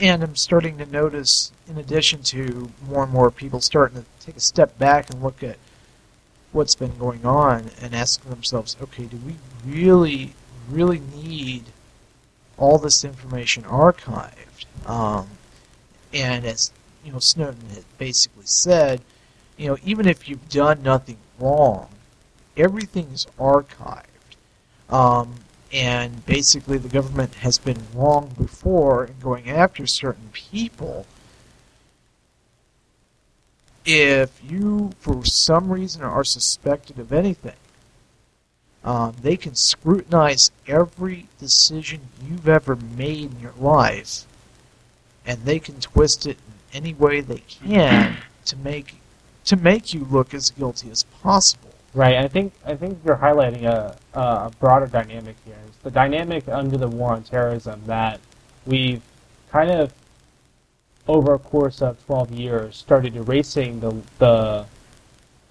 [0.00, 4.36] And I'm starting to notice, in addition to more and more people starting to take
[4.36, 5.56] a step back and look at
[6.52, 10.34] what's been going on and asking themselves, okay, do we really,
[10.68, 11.64] really need
[12.60, 14.66] all this information archived.
[14.86, 15.26] Um,
[16.12, 16.70] and as
[17.04, 19.00] you know, Snowden had basically said,
[19.56, 21.88] you know, even if you've done nothing wrong,
[22.56, 24.04] everything's archived.
[24.90, 25.34] Um,
[25.72, 31.06] and basically, the government has been wrong before in going after certain people.
[33.84, 37.54] If you, for some reason, are suspected of anything,
[38.84, 44.24] um, they can scrutinize every decision you've ever made in your life,
[45.26, 46.38] and they can twist it
[46.72, 48.16] in any way they can
[48.46, 48.96] to make
[49.44, 51.70] to make you look as guilty as possible.
[51.92, 52.16] Right.
[52.16, 55.56] I think I think you're highlighting a, a broader dynamic here.
[55.66, 58.20] It's the dynamic under the war on terrorism that
[58.64, 59.02] we've
[59.50, 59.92] kind of
[61.08, 64.66] over a course of 12 years started erasing the the,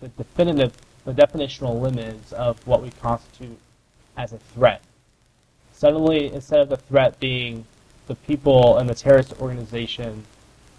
[0.02, 0.74] the definitive
[1.06, 3.58] the definitional limits of what we constitute
[4.18, 4.82] as a threat.
[5.74, 7.66] Suddenly, instead of the threat being
[8.08, 10.24] the people and the terrorist organization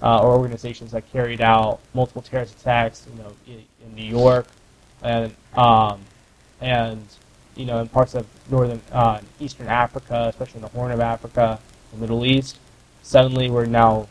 [0.02, 4.46] uh, or organizations that carried out multiple terrorist attacks, you know, in, in New York
[5.02, 6.00] and um,
[6.60, 7.02] and
[7.56, 11.58] you know in parts of northern uh, eastern Africa, especially in the Horn of Africa,
[11.92, 12.58] the Middle East.
[13.02, 14.06] Suddenly, we're now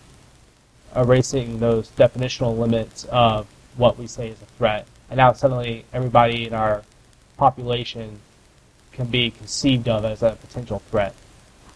[0.95, 6.45] erasing those definitional limits of what we say is a threat and now suddenly everybody
[6.45, 6.83] in our
[7.37, 8.19] population
[8.91, 11.15] can be conceived of as a potential threat.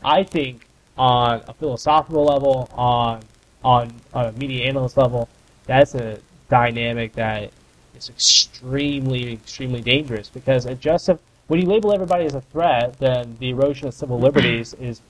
[0.03, 3.23] I think on a philosophical level, on
[3.63, 5.29] on, on a media analyst level,
[5.65, 7.49] that's a dynamic that
[7.95, 11.09] is extremely, extremely dangerous because it just
[11.47, 15.01] when you label everybody as a threat, then the erosion of civil liberties is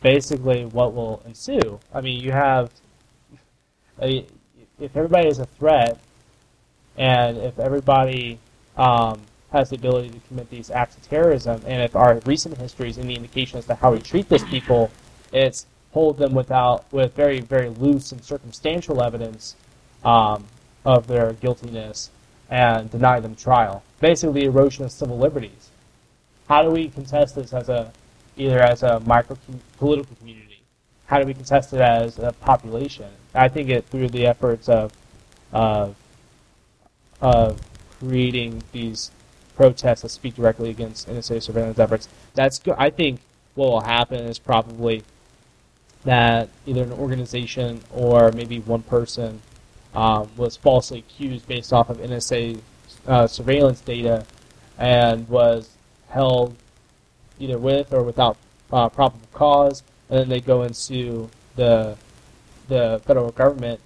[0.00, 1.80] basically what will ensue.
[1.92, 2.70] I mean, you have
[4.02, 5.98] if everybody is a threat,
[6.96, 8.38] and if everybody
[8.76, 12.88] um, has the ability to commit these acts of terrorism, and if our recent history
[12.88, 14.90] is any indication as to how we treat these people,
[15.32, 19.56] it's hold them without with very very loose and circumstantial evidence
[20.04, 20.44] um,
[20.84, 22.10] of their guiltiness
[22.50, 23.82] and deny them trial.
[24.00, 25.70] Basically, erosion of civil liberties.
[26.48, 27.92] How do we contest this as a
[28.36, 29.38] either as a micro
[29.78, 30.62] political community?
[31.06, 33.08] How do we contest it as a population?
[33.34, 34.92] I think it through the efforts of
[35.52, 35.94] of
[37.20, 37.60] of
[37.98, 39.10] creating these
[39.56, 42.08] protests that speak directly against NSA surveillance efforts.
[42.34, 42.60] That's.
[42.76, 43.20] I think
[43.54, 45.02] what will happen is probably
[46.04, 49.40] that either an organization or maybe one person
[49.94, 52.60] um, was falsely accused based off of NSA
[53.06, 54.26] uh, surveillance data
[54.78, 55.70] and was
[56.08, 56.56] held
[57.38, 58.36] either with or without
[58.72, 61.96] uh, probable cause, and then they go sue the
[62.72, 63.80] the federal government,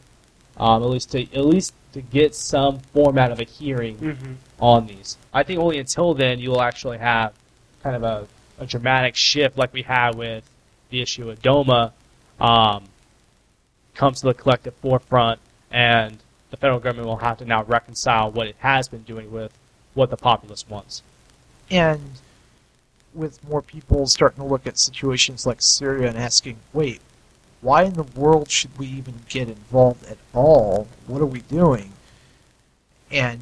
[0.57, 4.33] um, at least to at least to get some format of a hearing mm-hmm.
[4.61, 5.17] on these.
[5.33, 7.33] I think only until then you'll actually have
[7.83, 8.29] kind of a,
[8.59, 10.45] a dramatic shift like we had with
[10.91, 11.93] the issue of DOMA
[12.41, 12.85] um,
[13.95, 16.19] comes to the collective forefront, and
[16.51, 19.53] the federal government will have to now reconcile what it has been doing with
[19.95, 21.03] what the populace wants.
[21.71, 22.01] And
[23.15, 27.01] with more people starting to look at situations like Syria and asking, wait,
[27.67, 30.87] why in the world should we even get involved at all?
[31.09, 31.93] What are we doing?
[33.11, 33.41] And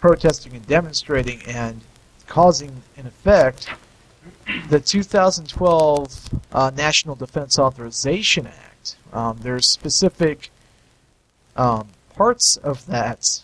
[0.00, 1.80] protesting and demonstrating and
[2.26, 3.68] causing, in effect,
[4.68, 8.96] the 2012 uh, National Defense Authorization Act.
[9.12, 10.50] Um, there's specific
[11.54, 13.40] um, parts of that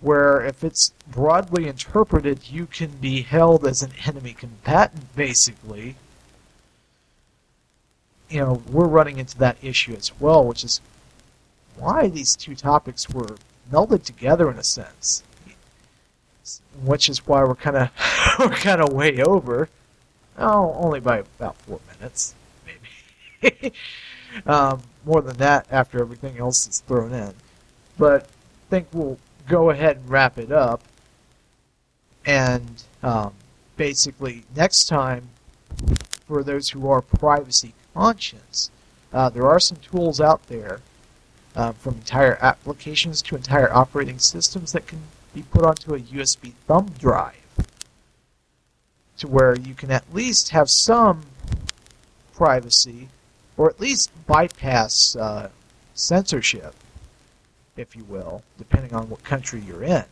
[0.00, 5.96] where, if it's broadly interpreted, you can be held as an enemy combatant, basically.
[8.28, 10.80] You know, we're running into that issue as well, which is
[11.76, 13.36] why these two topics were
[13.70, 15.22] melded together in a sense.
[16.82, 17.90] Which is why we're kind of
[18.38, 19.68] we're kind of way over.
[20.38, 22.34] Oh, only by about four minutes,
[23.42, 23.72] maybe.
[24.46, 27.32] um, more than that after everything else is thrown in.
[27.96, 29.18] But I think we'll
[29.48, 30.82] go ahead and wrap it up.
[32.26, 33.32] And um,
[33.76, 35.28] basically, next time,
[36.26, 38.70] for those who are privacy conscious,
[39.12, 40.80] uh, there are some tools out there,
[41.54, 45.00] uh, from entire applications to entire operating systems, that can
[45.34, 47.32] be put onto a USB thumb drive
[49.16, 51.22] to where you can at least have some
[52.34, 53.08] privacy,
[53.56, 55.48] or at least bypass uh,
[55.94, 56.74] censorship,
[57.78, 60.04] if you will, depending on what country you're in.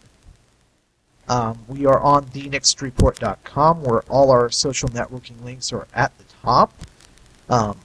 [1.28, 6.72] Um, we are on thenextreport.com, where all our social networking links are at the top.
[7.48, 7.76] Um,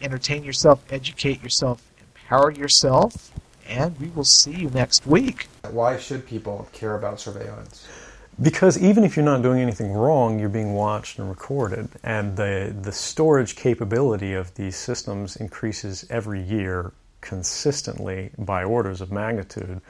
[0.00, 1.82] entertain yourself, educate yourself,
[2.16, 3.32] empower yourself,
[3.68, 5.48] and we will see you next week.
[5.70, 7.86] Why should people care about surveillance?
[8.42, 12.74] Because even if you're not doing anything wrong, you're being watched and recorded, and the
[12.82, 19.80] the storage capability of these systems increases every year consistently by orders of magnitude,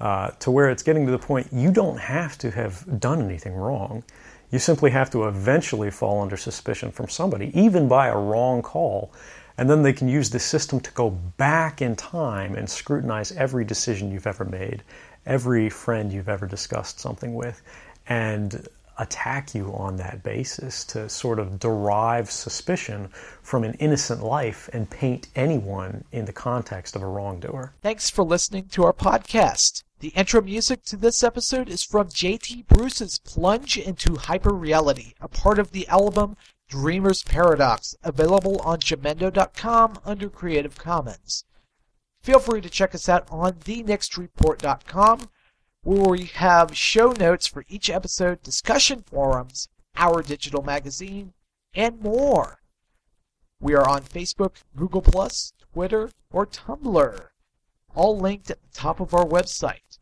[0.00, 3.54] uh, to where it's getting to the point you don't have to have done anything
[3.54, 4.02] wrong.
[4.50, 9.12] You simply have to eventually fall under suspicion from somebody, even by a wrong call,
[9.56, 13.64] and then they can use the system to go back in time and scrutinize every
[13.64, 14.82] decision you've ever made
[15.26, 17.62] every friend you've ever discussed something with
[18.08, 18.66] and
[19.00, 23.08] attack you on that basis to sort of derive suspicion
[23.42, 27.72] from an innocent life and paint anyone in the context of a wrongdoer.
[27.80, 29.82] Thanks for listening to our podcast.
[30.00, 35.58] The intro music to this episode is from JT Bruce's Plunge into Hyperreality, a part
[35.58, 36.36] of the album
[36.68, 41.44] Dreamer's Paradox, available on Jamendo.com under Creative Commons.
[42.22, 45.30] Feel free to check us out on thenextreport.com,
[45.82, 51.32] where we have show notes for each episode, discussion forums, our digital magazine,
[51.74, 52.60] and more.
[53.60, 55.02] We are on Facebook, Google,
[55.72, 57.28] Twitter, or Tumblr,
[57.94, 59.98] all linked at the top of our website.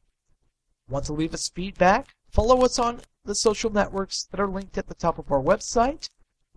[0.89, 2.15] Want to leave us feedback?
[2.31, 6.09] Follow us on the social networks that are linked at the top of our website,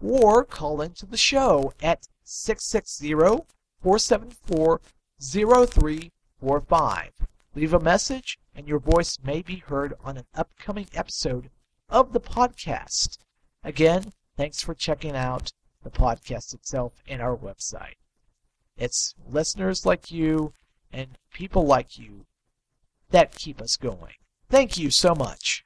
[0.01, 3.13] or call into the show at 660
[3.81, 4.81] 474
[5.19, 7.11] 0345.
[7.53, 11.49] Leave a message, and your voice may be heard on an upcoming episode
[11.89, 13.17] of the podcast.
[13.63, 15.51] Again, thanks for checking out
[15.83, 17.95] the podcast itself and our website.
[18.77, 20.53] It's listeners like you
[20.91, 22.25] and people like you
[23.11, 24.15] that keep us going.
[24.49, 25.65] Thank you so much.